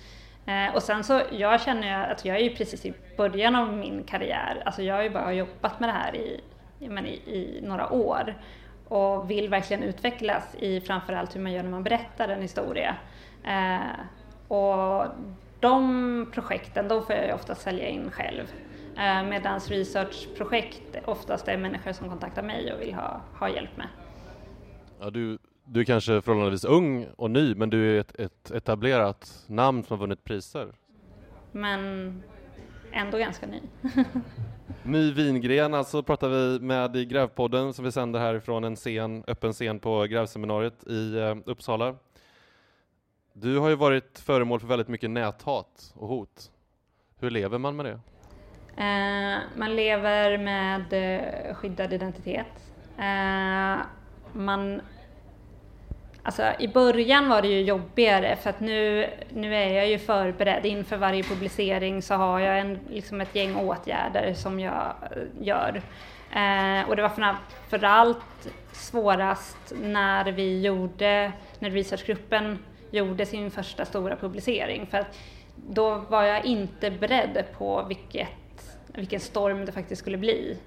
Eh, 0.46 0.76
och 0.76 0.84
sen 0.84 1.04
så, 1.04 1.22
jag 1.32 1.62
känner 1.62 2.12
att 2.12 2.26
jag 2.26 2.38
är 2.38 2.44
ju 2.44 2.56
precis 2.56 2.86
i 2.86 2.94
början 3.18 3.56
av 3.56 3.74
min 3.74 4.04
karriär, 4.04 4.64
alltså 4.66 4.82
jag 4.82 4.96
har 4.96 5.04
ju 5.04 5.10
bara 5.10 5.34
jobbat 5.34 5.80
med 5.80 5.90
det 5.90 5.94
här 5.94 6.16
i, 6.16 6.42
men 6.80 7.06
i, 7.06 7.12
i 7.12 7.60
några 7.64 7.94
år 7.94 8.36
och 8.88 9.32
vill 9.32 9.50
verkligen 9.50 9.84
utvecklas 9.84 10.56
i 10.60 10.82
framförallt 10.82 11.36
hur 11.36 11.42
man 11.42 11.52
gör 11.52 11.64
när 11.64 11.72
man 11.72 11.84
berättar 11.84 12.30
en 12.30 12.42
historia. 12.42 12.96
Eh, 13.44 13.78
och 14.48 15.06
de 15.60 16.32
projekten, 16.34 16.88
de 16.88 17.06
får 17.06 17.16
jag 17.16 17.26
ju 17.26 17.34
ofta 17.34 17.56
sälja 17.56 17.88
in 17.88 18.12
själv. 18.12 18.52
Eh, 18.98 19.24
Medan 19.24 19.60
researchprojekt 19.60 20.96
oftast 21.06 21.48
är 21.48 21.58
människor 21.58 21.92
som 21.92 22.10
kontaktar 22.10 22.44
mig 22.44 22.74
och 22.74 22.82
vill 22.82 22.94
ha, 22.94 23.22
ha 23.40 23.50
hjälp 23.50 23.78
med. 23.78 23.88
Ja, 25.04 25.10
du, 25.10 25.38
du 25.66 25.80
är 25.80 25.84
kanske 25.84 26.22
förhållandevis 26.22 26.66
ung 26.66 27.08
och 27.18 27.32
ny, 27.32 27.56
men 27.56 27.70
du 27.70 27.96
är 27.96 28.00
ett, 28.00 28.20
ett 28.20 28.52
etablerat 28.52 29.44
namn 29.48 29.84
som 29.84 29.98
har 29.98 30.02
vunnit 30.02 30.24
priser. 30.24 30.68
Men 31.52 32.24
ändå 32.92 33.18
ganska 33.18 33.48
ny. 33.48 33.62
My 34.84 35.12
Wingren, 35.12 35.74
alltså 35.74 36.04
pratar 36.04 36.30
vi 36.30 36.60
med 36.60 36.96
i 36.96 37.06
Grävpodden 37.06 37.74
som 37.74 37.86
vi 37.86 37.92
sänder 37.92 38.20
härifrån 38.20 38.64
en 38.64 38.76
scen, 38.76 39.24
öppen 39.28 39.54
scen 39.54 39.80
på 39.80 40.04
Grävseminariet 40.04 40.88
i 40.88 41.18
eh, 41.18 41.36
Uppsala. 41.46 41.96
Du 43.34 43.58
har 43.58 43.70
ju 43.70 43.76
varit 43.76 44.20
föremål 44.20 44.60
för 44.60 44.68
väldigt 44.68 44.88
mycket 44.88 45.10
näthat 45.10 45.94
och 45.96 46.08
hot. 46.08 46.52
Hur 47.20 47.30
lever 47.30 47.58
man 47.58 47.76
med 47.76 47.86
det? 47.86 48.00
Eh, 48.84 49.40
man 49.58 49.76
lever 49.76 50.38
med 50.38 50.94
eh, 50.94 51.56
skyddad 51.56 51.94
identitet. 51.94 52.74
Eh, 52.98 53.86
man, 54.34 54.82
alltså, 56.24 56.44
I 56.60 56.68
början 56.68 57.30
var 57.30 57.42
det 57.42 57.48
ju 57.48 57.62
jobbigare 57.62 58.36
för 58.36 58.50
att 58.50 58.60
nu, 58.60 59.10
nu 59.30 59.56
är 59.56 59.74
jag 59.74 59.90
ju 59.90 60.00
förberedd. 60.00 60.66
Inför 60.66 60.98
varje 60.98 61.24
publicering 61.24 62.02
så 62.02 62.14
har 62.14 62.40
jag 62.40 62.60
en, 62.60 62.80
liksom 62.90 63.22
ett 63.22 63.36
gäng 63.36 63.56
åtgärder 63.56 64.34
som 64.34 64.60
jag 64.60 64.94
eh, 65.02 65.46
gör. 65.46 65.82
Eh, 66.32 66.90
och 66.90 66.96
det 66.96 67.02
var 67.02 67.10
framförallt 67.10 68.50
svårast 68.72 69.74
när 69.82 70.32
vi 70.32 70.62
gjorde, 70.62 71.32
när 71.60 71.70
researchgruppen 71.70 72.60
gjorde 72.92 73.26
sin 73.26 73.52
första 73.52 73.86
stora 73.86 74.16
publicering. 74.16 74.88
För 74.88 74.98
att 74.98 75.18
då 75.56 75.98
var 75.98 76.24
jag 76.24 76.46
inte 76.46 76.92
beredd 76.92 77.44
på 77.58 77.86
vilket, 77.88 78.28
vilken 78.88 79.20
storm 79.20 79.66
det 79.66 79.72
faktiskt 79.72 80.02
skulle 80.02 80.18
bli. 80.18 80.58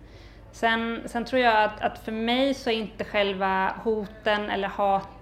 Sen, 0.52 1.02
sen 1.06 1.24
tror 1.24 1.42
jag 1.42 1.64
att, 1.64 1.80
att, 1.80 1.98
för 1.98 2.12
mig 2.12 2.54
så 2.54 2.70
är 2.70 2.74
inte 2.74 3.04
själva 3.04 3.74
hoten 3.84 4.50
eller 4.50 4.68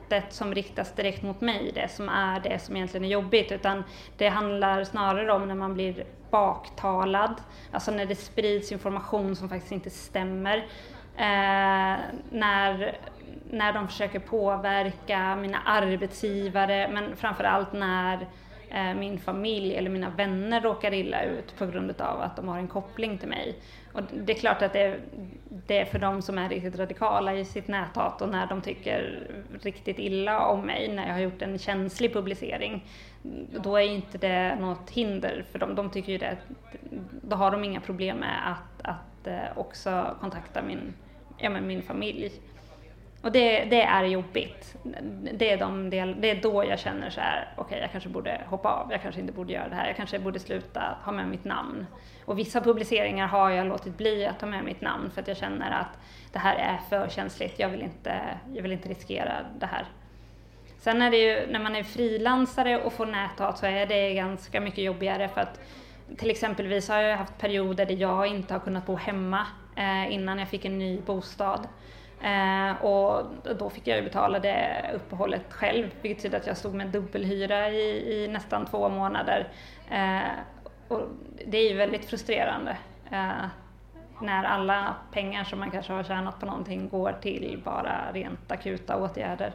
hatet 0.04 0.32
som 0.32 0.54
riktas 0.54 0.92
direkt 0.92 1.22
mot 1.22 1.40
mig 1.40 1.70
det 1.74 1.88
som 1.88 2.08
är 2.08 2.40
det 2.40 2.58
som 2.58 2.76
egentligen 2.76 3.04
är 3.04 3.08
jobbigt 3.08 3.52
utan 3.52 3.84
det 4.16 4.28
handlar 4.28 4.84
snarare 4.84 5.32
om 5.32 5.48
när 5.48 5.54
man 5.54 5.74
blir 5.74 6.04
baktalad, 6.30 7.34
alltså 7.72 7.90
när 7.90 8.06
det 8.06 8.14
sprids 8.14 8.72
information 8.72 9.36
som 9.36 9.48
faktiskt 9.48 9.72
inte 9.72 9.90
stämmer. 9.90 10.56
Eh, 11.16 11.96
när, 12.30 12.98
när 13.50 13.72
de 13.72 13.88
försöker 13.88 14.18
påverka 14.18 15.36
mina 15.36 15.58
arbetsgivare 15.64 16.90
men 16.92 17.16
framförallt 17.16 17.72
när 17.72 18.18
Eh, 18.18 18.26
Eh, 18.74 18.94
min 18.94 19.18
familj 19.18 19.76
eller 19.76 19.90
mina 19.90 20.10
vänner 20.10 20.60
råkar 20.60 20.94
illa 20.94 21.22
ut 21.24 21.56
på 21.58 21.66
grund 21.66 22.00
av 22.00 22.20
att 22.20 22.36
de 22.36 22.48
har 22.48 22.58
en 22.58 22.68
koppling 22.68 23.18
till 23.18 23.28
mig. 23.28 23.58
Och 23.92 24.00
det 24.24 24.32
är 24.32 24.36
klart 24.36 24.62
att 24.62 24.72
det 24.72 24.80
är, 24.80 25.00
det 25.66 25.78
är 25.78 25.84
för 25.84 25.98
de 25.98 26.22
som 26.22 26.38
är 26.38 26.48
riktigt 26.48 26.78
radikala 26.78 27.34
i 27.34 27.44
sitt 27.44 27.68
näthat 27.68 28.22
och 28.22 28.28
när 28.28 28.46
de 28.46 28.60
tycker 28.60 29.28
riktigt 29.62 29.98
illa 29.98 30.46
om 30.46 30.66
mig 30.66 30.88
när 30.88 31.06
jag 31.06 31.14
har 31.14 31.20
gjort 31.20 31.42
en 31.42 31.58
känslig 31.58 32.12
publicering. 32.12 32.84
Då 33.62 33.76
är 33.76 33.86
inte 33.86 34.18
det 34.18 34.56
något 34.60 34.90
hinder 34.90 35.44
för 35.52 35.58
dem. 35.58 35.74
De 35.74 35.90
tycker 35.90 36.12
ju 36.12 36.18
det, 36.18 36.36
då 37.22 37.36
har 37.36 37.50
de 37.50 37.64
inga 37.64 37.80
problem 37.80 38.16
med 38.16 38.52
att, 38.52 38.90
att 38.90 39.26
eh, 39.26 39.58
också 39.58 40.16
kontakta 40.20 40.62
min, 40.62 40.94
ja, 41.38 41.50
men 41.50 41.66
min 41.66 41.82
familj. 41.82 42.32
Och 43.24 43.32
det, 43.32 43.64
det 43.64 43.82
är 43.82 44.04
jobbigt. 44.04 44.76
Det 45.32 45.50
är, 45.50 45.58
de 45.58 45.90
del, 45.90 46.20
det 46.20 46.30
är 46.30 46.42
då 46.42 46.64
jag 46.64 46.78
känner 46.78 47.10
så 47.10 47.20
här, 47.20 47.48
okej 47.56 47.64
okay, 47.64 47.80
jag 47.80 47.92
kanske 47.92 48.08
borde 48.08 48.40
hoppa 48.46 48.68
av, 48.68 48.92
jag 48.92 49.02
kanske 49.02 49.20
inte 49.20 49.32
borde 49.32 49.52
göra 49.52 49.68
det 49.68 49.74
här, 49.74 49.86
jag 49.86 49.96
kanske 49.96 50.18
borde 50.18 50.38
sluta 50.38 50.98
ha 51.04 51.12
med 51.12 51.28
mitt 51.28 51.44
namn. 51.44 51.86
Och 52.24 52.38
vissa 52.38 52.60
publiceringar 52.60 53.26
har 53.26 53.50
jag 53.50 53.66
låtit 53.66 53.96
bli 53.96 54.26
att 54.26 54.40
ta 54.40 54.46
med 54.46 54.64
mitt 54.64 54.80
namn 54.80 55.10
för 55.10 55.20
att 55.20 55.28
jag 55.28 55.36
känner 55.36 55.70
att 55.70 55.98
det 56.32 56.38
här 56.38 56.56
är 56.56 56.78
för 56.88 57.08
känsligt, 57.08 57.58
jag 57.58 57.68
vill 57.68 57.82
inte, 57.82 58.20
jag 58.54 58.62
vill 58.62 58.72
inte 58.72 58.88
riskera 58.88 59.32
det 59.58 59.66
här. 59.66 59.84
Sen 60.78 61.02
är 61.02 61.10
det 61.10 61.16
ju, 61.16 61.46
när 61.46 61.60
man 61.60 61.76
är 61.76 61.82
frilansare 61.82 62.82
och 62.82 62.92
får 62.92 63.06
näthat 63.06 63.58
så 63.58 63.66
är 63.66 63.86
det 63.86 64.14
ganska 64.14 64.60
mycket 64.60 64.84
jobbigare 64.84 65.28
för 65.28 65.40
att 65.40 65.60
till 66.18 66.30
exempelvis 66.30 66.88
har 66.88 66.98
jag 66.98 67.16
haft 67.16 67.38
perioder 67.38 67.86
där 67.86 67.96
jag 67.96 68.26
inte 68.26 68.54
har 68.54 68.60
kunnat 68.60 68.86
bo 68.86 68.96
hemma 68.96 69.46
eh, 69.76 70.12
innan 70.12 70.38
jag 70.38 70.48
fick 70.48 70.64
en 70.64 70.78
ny 70.78 71.00
bostad. 71.00 71.68
Eh, 72.24 72.84
och 72.84 73.26
då 73.58 73.70
fick 73.70 73.86
jag 73.86 73.96
ju 73.96 74.04
betala 74.04 74.38
det 74.38 74.90
uppehållet 74.94 75.52
själv, 75.52 75.90
vilket 76.02 76.18
betyder 76.18 76.38
att 76.38 76.46
jag 76.46 76.56
stod 76.56 76.74
med 76.74 76.86
dubbelhyra 76.86 77.70
i, 77.70 78.14
i 78.14 78.28
nästan 78.28 78.66
två 78.66 78.88
månader. 78.88 79.48
Eh, 79.90 80.30
och 80.88 81.00
det 81.46 81.58
är 81.58 81.70
ju 81.70 81.76
väldigt 81.76 82.04
frustrerande 82.04 82.76
eh, 83.10 83.46
när 84.20 84.44
alla 84.44 84.94
pengar 85.12 85.44
som 85.44 85.58
man 85.58 85.70
kanske 85.70 85.92
har 85.92 86.02
tjänat 86.02 86.40
på 86.40 86.46
någonting 86.46 86.88
går 86.88 87.12
till 87.20 87.62
bara 87.64 88.12
rent 88.12 88.52
akuta 88.52 88.96
åtgärder. 88.96 89.52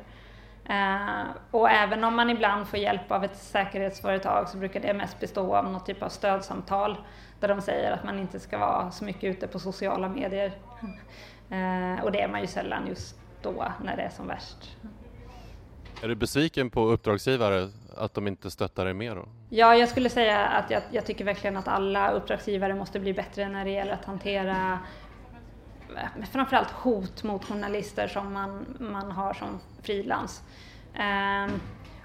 Eh, 0.65 1.25
och 1.51 1.69
även 1.69 2.03
om 2.03 2.15
man 2.15 2.29
ibland 2.29 2.67
får 2.67 2.79
hjälp 2.79 3.11
av 3.11 3.23
ett 3.23 3.37
säkerhetsföretag 3.37 4.49
så 4.49 4.57
brukar 4.57 4.79
det 4.79 4.93
mest 4.93 5.19
bestå 5.19 5.55
av 5.55 5.71
någon 5.71 5.83
typ 5.83 6.03
av 6.03 6.09
stödsamtal 6.09 6.97
där 7.39 7.47
de 7.47 7.61
säger 7.61 7.91
att 7.91 8.03
man 8.03 8.19
inte 8.19 8.39
ska 8.39 8.57
vara 8.57 8.91
så 8.91 9.05
mycket 9.05 9.23
ute 9.23 9.47
på 9.47 9.59
sociala 9.59 10.09
medier. 10.09 10.51
Eh, 11.49 12.03
och 12.03 12.11
det 12.11 12.21
är 12.21 12.27
man 12.27 12.41
ju 12.41 12.47
sällan 12.47 12.87
just 12.87 13.15
då 13.41 13.73
när 13.83 13.95
det 13.97 14.01
är 14.01 14.09
som 14.09 14.27
värst. 14.27 14.77
Är 16.03 16.07
du 16.07 16.15
besviken 16.15 16.69
på 16.69 16.85
uppdragsgivare 16.85 17.69
att 17.97 18.13
de 18.13 18.27
inte 18.27 18.51
stöttar 18.51 18.85
dig 18.85 18.93
mer? 18.93 19.15
Då? 19.15 19.25
Ja, 19.49 19.75
jag 19.75 19.89
skulle 19.89 20.09
säga 20.09 20.45
att 20.45 20.71
jag, 20.71 20.81
jag, 20.91 21.05
tycker 21.05 21.25
verkligen 21.25 21.57
att 21.57 21.67
alla 21.67 22.11
uppdragsgivare 22.11 22.75
måste 22.75 22.99
bli 22.99 23.13
bättre 23.13 23.49
när 23.49 23.65
det 23.65 23.71
gäller 23.71 23.93
att 23.93 24.05
hantera 24.05 24.79
eh, 25.95 26.25
framförallt 26.31 26.71
hot 26.71 27.23
mot 27.23 27.45
journalister 27.45 28.07
som 28.07 28.33
man, 28.33 28.65
man 28.79 29.11
har 29.11 29.33
som 29.33 29.59
frilans. 29.83 30.43
Um, 30.93 31.59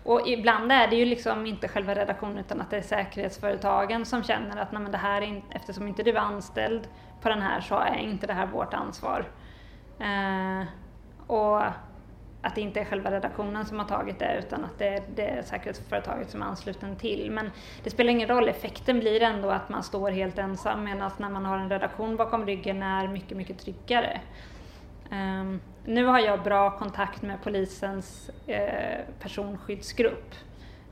och 0.04 0.28
ibland 0.28 0.72
är 0.72 0.88
det 0.88 0.96
ju 0.96 1.04
liksom 1.04 1.46
inte 1.46 1.68
själva 1.68 1.94
redaktionen 1.94 2.38
utan 2.38 2.60
att 2.60 2.70
det 2.70 2.76
är 2.76 2.82
säkerhetsföretagen 2.82 4.04
som 4.06 4.22
känner 4.22 4.56
att 4.56 4.72
nej, 4.72 4.82
men 4.82 4.92
det 4.92 4.98
här 4.98 5.22
är 5.22 5.26
in, 5.26 5.42
eftersom 5.50 5.88
inte 5.88 6.02
du 6.02 6.10
är 6.10 6.20
anställd 6.20 6.88
på 7.24 7.30
den 7.30 7.42
här 7.42 7.60
så 7.60 7.74
är 7.74 7.96
inte 7.96 8.26
det 8.26 8.32
här 8.32 8.46
vårt 8.46 8.74
ansvar. 8.74 9.24
Eh, 9.98 10.66
och 11.26 11.62
att 12.42 12.54
det 12.54 12.60
inte 12.60 12.80
är 12.80 12.84
själva 12.84 13.10
redaktionen 13.10 13.64
som 13.64 13.78
har 13.78 13.86
tagit 13.86 14.18
det 14.18 14.38
utan 14.38 14.64
att 14.64 14.78
det 14.78 14.88
är, 14.88 15.02
det 15.14 15.28
är 15.28 15.42
säkerhetsföretaget 15.42 16.30
som 16.30 16.42
är 16.42 16.46
ansluten 16.46 16.96
till. 16.96 17.30
Men 17.30 17.50
det 17.84 17.90
spelar 17.90 18.10
ingen 18.10 18.28
roll, 18.28 18.48
effekten 18.48 19.00
blir 19.00 19.22
ändå 19.22 19.50
att 19.50 19.68
man 19.68 19.82
står 19.82 20.10
helt 20.10 20.38
ensam 20.38 20.84
medan 20.84 21.10
när 21.18 21.28
man 21.28 21.44
har 21.44 21.58
en 21.58 21.70
redaktion 21.70 22.16
bakom 22.16 22.46
ryggen 22.46 22.82
är 22.82 23.08
mycket, 23.08 23.36
mycket 23.36 23.58
tryggare. 23.58 24.20
Um, 25.10 25.60
nu 25.84 26.04
har 26.04 26.18
jag 26.18 26.42
bra 26.42 26.78
kontakt 26.78 27.22
med 27.22 27.42
polisens 27.42 28.30
eh, 28.46 29.00
personskyddsgrupp 29.20 30.34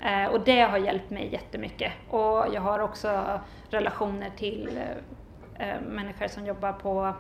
eh, 0.01 0.27
och 0.27 0.41
det 0.41 0.61
har 0.61 0.79
hjälpt 0.79 1.11
mig 1.11 1.33
jättemycket. 1.33 1.93
Och 2.11 2.47
jag 2.55 2.61
har 2.61 2.79
också 2.79 3.41
relationer 3.71 4.31
till 4.37 4.69
eh, 4.77 4.97
Eh, 5.63 5.81
människor 5.81 6.29
som 6.29 6.47
jobbar 6.47 6.73
på 6.73 7.15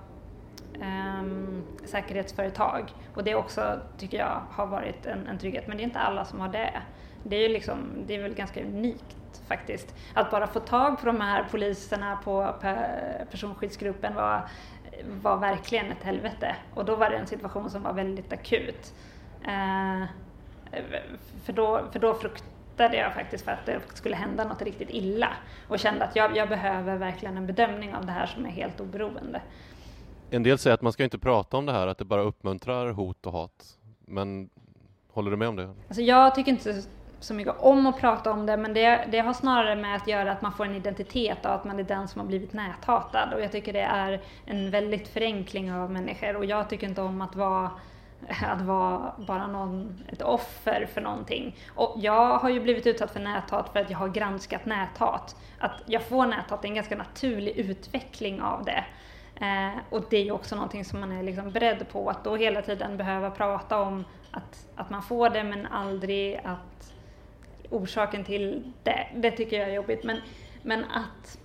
um, 0.74 1.62
säkerhetsföretag 1.85 2.92
och 3.14 3.24
det 3.24 3.35
också, 3.35 3.81
tycker 3.98 4.18
jag, 4.18 4.40
har 4.50 4.66
varit 4.66 5.07
en, 5.07 5.26
en 5.26 5.38
trygghet. 5.38 5.66
Men 5.66 5.76
det 5.76 5.83
är 5.83 5.85
inte 5.85 5.98
alla 5.98 6.24
som 6.24 6.40
har 6.40 6.48
det. 6.48 6.83
Det 7.22 7.37
är 7.37 7.40
ju 7.40 7.48
liksom, 7.48 7.78
det 8.07 8.14
är 8.14 8.22
väl 8.22 8.35
ganska 8.35 8.62
unikt 8.62 9.42
faktiskt. 9.46 9.94
Att 10.14 10.31
bara 10.31 10.46
få 10.46 10.61
tag 10.61 11.00
på 11.00 11.07
de 11.07 11.20
här 11.20 11.44
poliserna 11.50 12.18
på 12.24 12.42
eh, 12.62 13.26
personskyddsgruppen 13.31 14.14
var 14.14 14.48
var 15.22 15.37
verkligen 15.37 15.92
ett 15.92 16.02
helvete. 16.02 16.57
Och 16.74 16.85
då 16.85 16.96
var 16.96 17.11
det 17.11 17.16
en 17.16 17.26
situation 17.26 17.70
som 17.70 17.83
var 17.83 17.92
väldigt 17.92 18.33
akut. 18.33 18.94
Uh, 19.42 20.05
för, 21.44 21.52
då, 21.52 21.83
för 21.92 21.98
då 21.98 22.14
fruktade 22.72 22.96
jag 22.96 23.14
faktiskt 23.14 23.44
för 23.44 23.52
att 23.52 23.66
det 23.66 23.80
skulle 23.94 24.16
hända 24.16 24.44
något 24.44 24.62
riktigt 24.62 24.90
illa 24.90 25.28
och 25.68 25.78
kände 25.78 26.04
att 26.04 26.16
jag, 26.16 26.37
jag 26.37 26.48
behöver 26.48 26.96
verkligen 26.96 27.37
en 27.37 27.46
bedömning 27.46 27.94
av 27.94 28.06
det 28.06 28.12
här 28.12 28.26
som 28.26 28.46
är 28.46 28.50
helt 28.50 28.80
oberoende. 28.80 29.40
En 30.30 30.42
del 30.42 30.58
säger 30.58 30.74
att 30.74 30.82
man 30.82 30.92
ska 30.92 31.04
inte 31.04 31.18
prata 31.18 31.56
om 31.56 31.66
det 31.66 31.72
här, 31.72 31.87
att 31.87 31.98
det 31.98 32.04
bara 32.04 32.22
uppmuntrar 32.22 32.90
hot 32.90 33.26
och 33.26 33.32
hat. 33.32 33.78
Men 34.06 34.50
håller 35.12 35.30
du 35.30 35.37
med 35.37 35.48
om 35.48 35.56
det? 35.56 35.74
Alltså 35.88 36.02
jag 36.02 36.35
tycker 36.35 36.52
inte 36.52 36.82
så 37.20 37.35
mycket 37.35 37.54
om 37.58 37.87
att 37.87 38.00
prata 38.00 38.32
om 38.32 38.46
det, 38.46 38.56
men 38.56 38.74
det, 38.74 39.08
det 39.11 39.18
har 39.18 39.32
snarare 39.32 39.76
med 39.76 39.96
att 39.96 40.08
göra 40.08 40.32
att 40.32 40.42
man 40.42 40.52
får 40.52 40.64
en 40.64 40.74
identitet 40.74 41.46
av 41.46 41.52
att 41.52 41.64
man 41.64 41.78
är 41.78 41.85
den 41.85 42.08
som 42.08 42.20
har 42.20 42.28
blivit 42.28 42.52
näthatad. 42.52 43.32
Och 43.35 43.40
jag 43.40 43.52
tycker 43.52 43.72
det 43.72 43.80
är 43.80 44.20
en 44.46 44.70
väldigt 44.70 45.08
förenkling 45.08 45.72
av 45.72 45.90
människor 45.90 46.37
och 46.37 46.44
jag 46.44 46.68
tycker 46.68 46.87
inte 46.87 47.02
om 47.02 47.22
att 47.22 47.37
vara 47.37 47.70
att 48.42 48.62
vara 48.62 49.14
bara 49.18 49.46
någon, 49.46 50.04
ett 50.08 50.22
offer 50.22 50.87
för 50.94 51.00
någonting. 51.00 51.56
Och 51.74 51.94
jag 51.96 52.38
har 52.38 52.50
ju 52.50 52.61
blivit 52.61 52.87
utsatt 52.87 53.11
för 53.11 53.20
näthat 53.20 53.72
för 53.72 53.80
att 53.80 53.90
jag 53.90 53.98
har 53.98 54.08
granskat 54.08 54.66
näthat. 54.66 55.37
Att 55.58 55.82
jag 55.87 56.02
får 56.02 56.26
näthat 56.26 56.64
är 56.64 56.68
en 56.68 56.74
ganska 56.74 56.96
naturlig 56.96 57.56
utveckling 57.56 58.42
av 58.42 58.64
det. 58.64 58.85
Eh, 59.40 59.78
och 59.90 60.04
det 60.11 60.16
är 60.16 60.24
ju 60.24 60.32
också 60.32 60.54
någonting 60.54 60.85
som 60.85 61.00
man 61.00 61.12
är 61.12 61.22
liksom 61.22 61.50
beredd 61.50 61.88
på, 61.92 62.11
att 62.11 62.24
då 62.24 62.37
hela 62.37 62.62
tiden 62.62 62.96
behöva 62.96 63.30
prata 63.30 63.80
om 63.80 64.04
att, 64.30 64.68
att 64.76 64.90
man 64.90 65.02
får 65.02 65.30
det 65.30 65.44
men 65.44 65.66
aldrig 65.66 66.40
att 66.44 66.92
orsaken 67.70 68.24
till 68.24 68.72
det. 68.82 69.06
Det 69.14 69.30
tycker 69.30 69.58
jag 69.58 69.68
är 69.68 69.74
jobbigt. 69.74 70.04
Men, 70.04 70.20
men 70.62 70.85
att, 70.85 71.38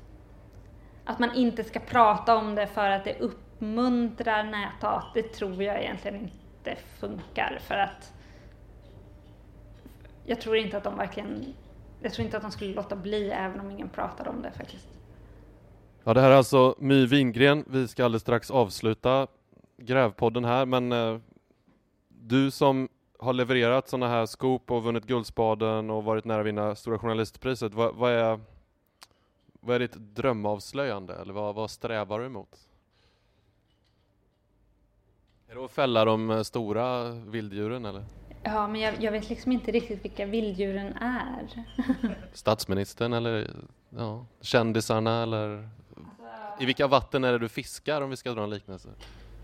att 1.06 1.20
man 1.20 1.36
inte 1.36 1.64
ska 1.64 1.80
prata 1.80 2.36
om 2.36 2.56
det 2.56 2.68
för 2.68 2.90
att 2.90 3.04
det 3.04 3.20
uppmuntrar 3.20 4.44
näthat, 4.44 5.06
det 5.14 5.24
tror 5.24 5.64
jag 5.64 5.82
egentligen 5.82 6.32
inte 6.70 6.82
funkar. 7.00 7.60
För 7.62 7.76
att 7.76 8.14
jag 10.26 10.42
tror 10.42 10.58
inte 10.58 10.78
att 10.78 10.84
de 10.84 10.98
verkligen, 10.98 11.54
jag 12.02 12.14
tror 12.14 12.26
inte 12.26 12.38
att 12.38 12.44
de 12.44 12.52
skulle 12.52 12.74
låta 12.74 12.96
bli 12.96 13.30
även 13.30 13.60
om 13.60 13.72
ingen 13.72 13.90
pratade 13.90 14.30
om 14.30 14.42
det 14.42 14.52
faktiskt. 14.52 14.88
Ja, 16.04 16.14
det 16.14 16.22
här 16.22 16.32
är 16.32 16.36
alltså 16.36 16.76
My 16.80 17.06
Wingren. 17.06 17.64
Vi 17.68 17.88
ska 17.88 18.06
alldeles 18.06 18.22
strax 18.22 18.52
avsluta 18.52 19.28
Grävpodden 19.78 20.46
här, 20.46 20.66
men 20.66 20.92
eh, 20.92 21.18
du 22.08 22.52
som 22.52 22.90
har 23.20 23.34
levererat 23.34 23.90
sådana 23.90 24.08
här 24.08 24.26
scoop 24.26 24.72
och 24.72 24.84
vunnit 24.84 25.06
Guldspaden 25.06 25.90
och 25.90 26.04
varit 26.04 26.26
nära 26.26 26.40
att 26.40 26.46
vinna 26.46 26.76
Stora 26.76 27.00
Journalistpriset, 27.00 27.74
vad, 27.74 27.96
vad, 27.96 28.12
är, 28.12 28.40
vad 29.60 29.76
är 29.76 29.80
ditt 29.80 29.94
drömavslöjande 29.94 31.16
eller 31.16 31.34
vad, 31.34 31.56
vad 31.56 31.72
strävar 31.72 32.20
du 32.20 32.26
emot? 32.26 32.67
Är 35.50 35.56
det 35.56 35.66
att 35.66 35.72
fälla 35.72 36.06
de 36.06 36.32
eh, 36.32 36.42
stora 36.42 37.10
vilddjuren 37.10 37.86
eller? 37.86 38.04
Ja, 38.44 38.68
men 38.68 38.82
jag, 38.82 38.94
jag 39.00 39.12
vet 39.12 39.30
liksom 39.30 39.52
inte 39.52 39.72
riktigt 39.72 40.06
vilka 40.06 40.26
vilddjuren 40.26 40.94
är. 40.98 41.66
Statsministern 42.34 43.14
eller 43.14 43.48
ja, 43.90 44.26
kändisarna 44.42 45.24
eller 45.24 45.70
i 46.60 46.66
vilka 46.66 46.88
vatten 46.88 47.24
är 47.24 47.32
det 47.32 47.38
du 47.38 47.50
fiskar 47.50 48.02
om 48.02 48.10
vi 48.10 48.16
ska 48.16 48.32
dra 48.32 48.44
en 48.44 48.50
liknelse? 48.50 48.90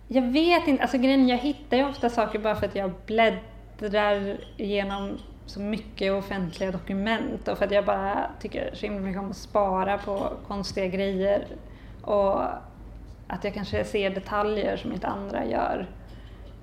Jag 0.08 0.22
vet 0.22 0.68
inte, 0.68 0.84
alltså 0.84 0.98
grejen 0.98 1.28
jag 1.28 1.38
hittar 1.38 1.78
ju 1.78 1.86
ofta 1.86 2.10
saker 2.10 2.40
bara 2.40 2.56
för 2.56 2.66
att 2.66 2.76
jag 2.76 2.92
bläddrar 3.06 4.38
igenom 4.58 5.18
så 5.46 5.60
mycket 5.60 6.14
offentliga 6.14 6.72
dokument 6.72 7.48
och 7.48 7.58
för 7.58 7.66
att 7.66 7.72
jag 7.72 7.86
bara 7.86 8.32
tycker 8.40 8.76
så 8.76 8.86
himla 8.86 9.02
mycket 9.02 9.22
om 9.22 9.30
att 9.30 9.38
spara 9.38 9.98
på 9.98 10.34
konstiga 10.48 10.88
grejer 10.88 11.48
och 12.02 12.42
att 13.28 13.44
jag 13.44 13.54
kanske 13.54 13.86
ser 13.86 14.10
detaljer 14.10 14.78
som 14.78 14.92
inte 14.92 15.08
andra 15.08 15.46
gör. 15.46 15.88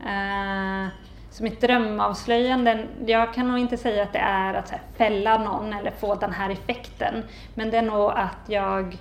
Eh, 0.01 0.89
så 1.31 1.43
mitt 1.43 1.61
drömavslöjande, 1.61 2.87
jag 3.07 3.35
kan 3.35 3.49
nog 3.49 3.59
inte 3.59 3.77
säga 3.77 4.03
att 4.03 4.13
det 4.13 4.19
är 4.19 4.55
att 4.55 4.71
här, 4.71 4.81
fälla 4.97 5.39
någon 5.39 5.73
eller 5.73 5.91
få 5.91 6.15
den 6.15 6.33
här 6.33 6.51
effekten, 6.51 7.25
men 7.55 7.71
det 7.71 7.79
är 7.79 7.83
nog 7.83 8.11
att 8.11 8.49
jag, 8.49 8.97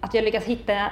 att 0.00 0.14
jag 0.14 0.24
lyckas 0.24 0.44
hitta 0.44 0.90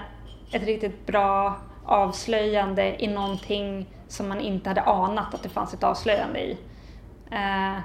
ett 0.52 0.62
riktigt 0.62 1.06
bra 1.06 1.56
avslöjande 1.84 3.04
i 3.04 3.06
någonting 3.06 3.86
som 4.08 4.28
man 4.28 4.40
inte 4.40 4.70
hade 4.70 4.82
anat 4.82 5.34
att 5.34 5.42
det 5.42 5.48
fanns 5.48 5.74
ett 5.74 5.84
avslöjande 5.84 6.40
i. 6.40 6.58
Eh, 7.30 7.78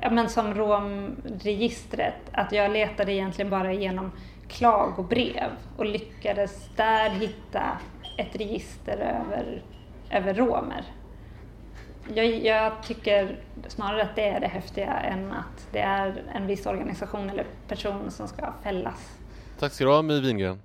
ja, 0.00 0.10
men 0.10 0.28
som 0.28 0.54
romregistret, 0.54 2.14
att 2.32 2.52
jag 2.52 2.70
letade 2.70 3.12
egentligen 3.12 3.50
bara 3.50 3.72
igenom 3.72 4.12
klagobrev 4.48 5.50
och 5.76 5.86
lyckades 5.86 6.68
där 6.76 7.10
hitta 7.10 7.78
ett 8.18 8.36
register 8.36 8.96
över, 8.96 9.62
över 10.10 10.34
romer. 10.34 10.84
Jag, 12.14 12.26
jag, 12.26 12.82
tycker 12.82 13.38
snarare 13.68 14.02
att 14.02 14.16
det 14.16 14.28
är 14.28 14.40
det 14.40 14.46
häftiga 14.46 14.92
än 15.00 15.32
att 15.32 15.68
det 15.72 15.80
är 15.80 16.22
en 16.34 16.46
viss 16.46 16.66
organisation 16.66 17.30
eller 17.30 17.46
person 17.68 18.10
som 18.10 18.28
ska 18.28 18.52
fällas. 18.62 19.18
Tack 19.58 19.72
ska 19.72 19.84
du 19.84 19.90
ha 19.90 20.02
My 20.02 20.20
Wingren. 20.20 20.60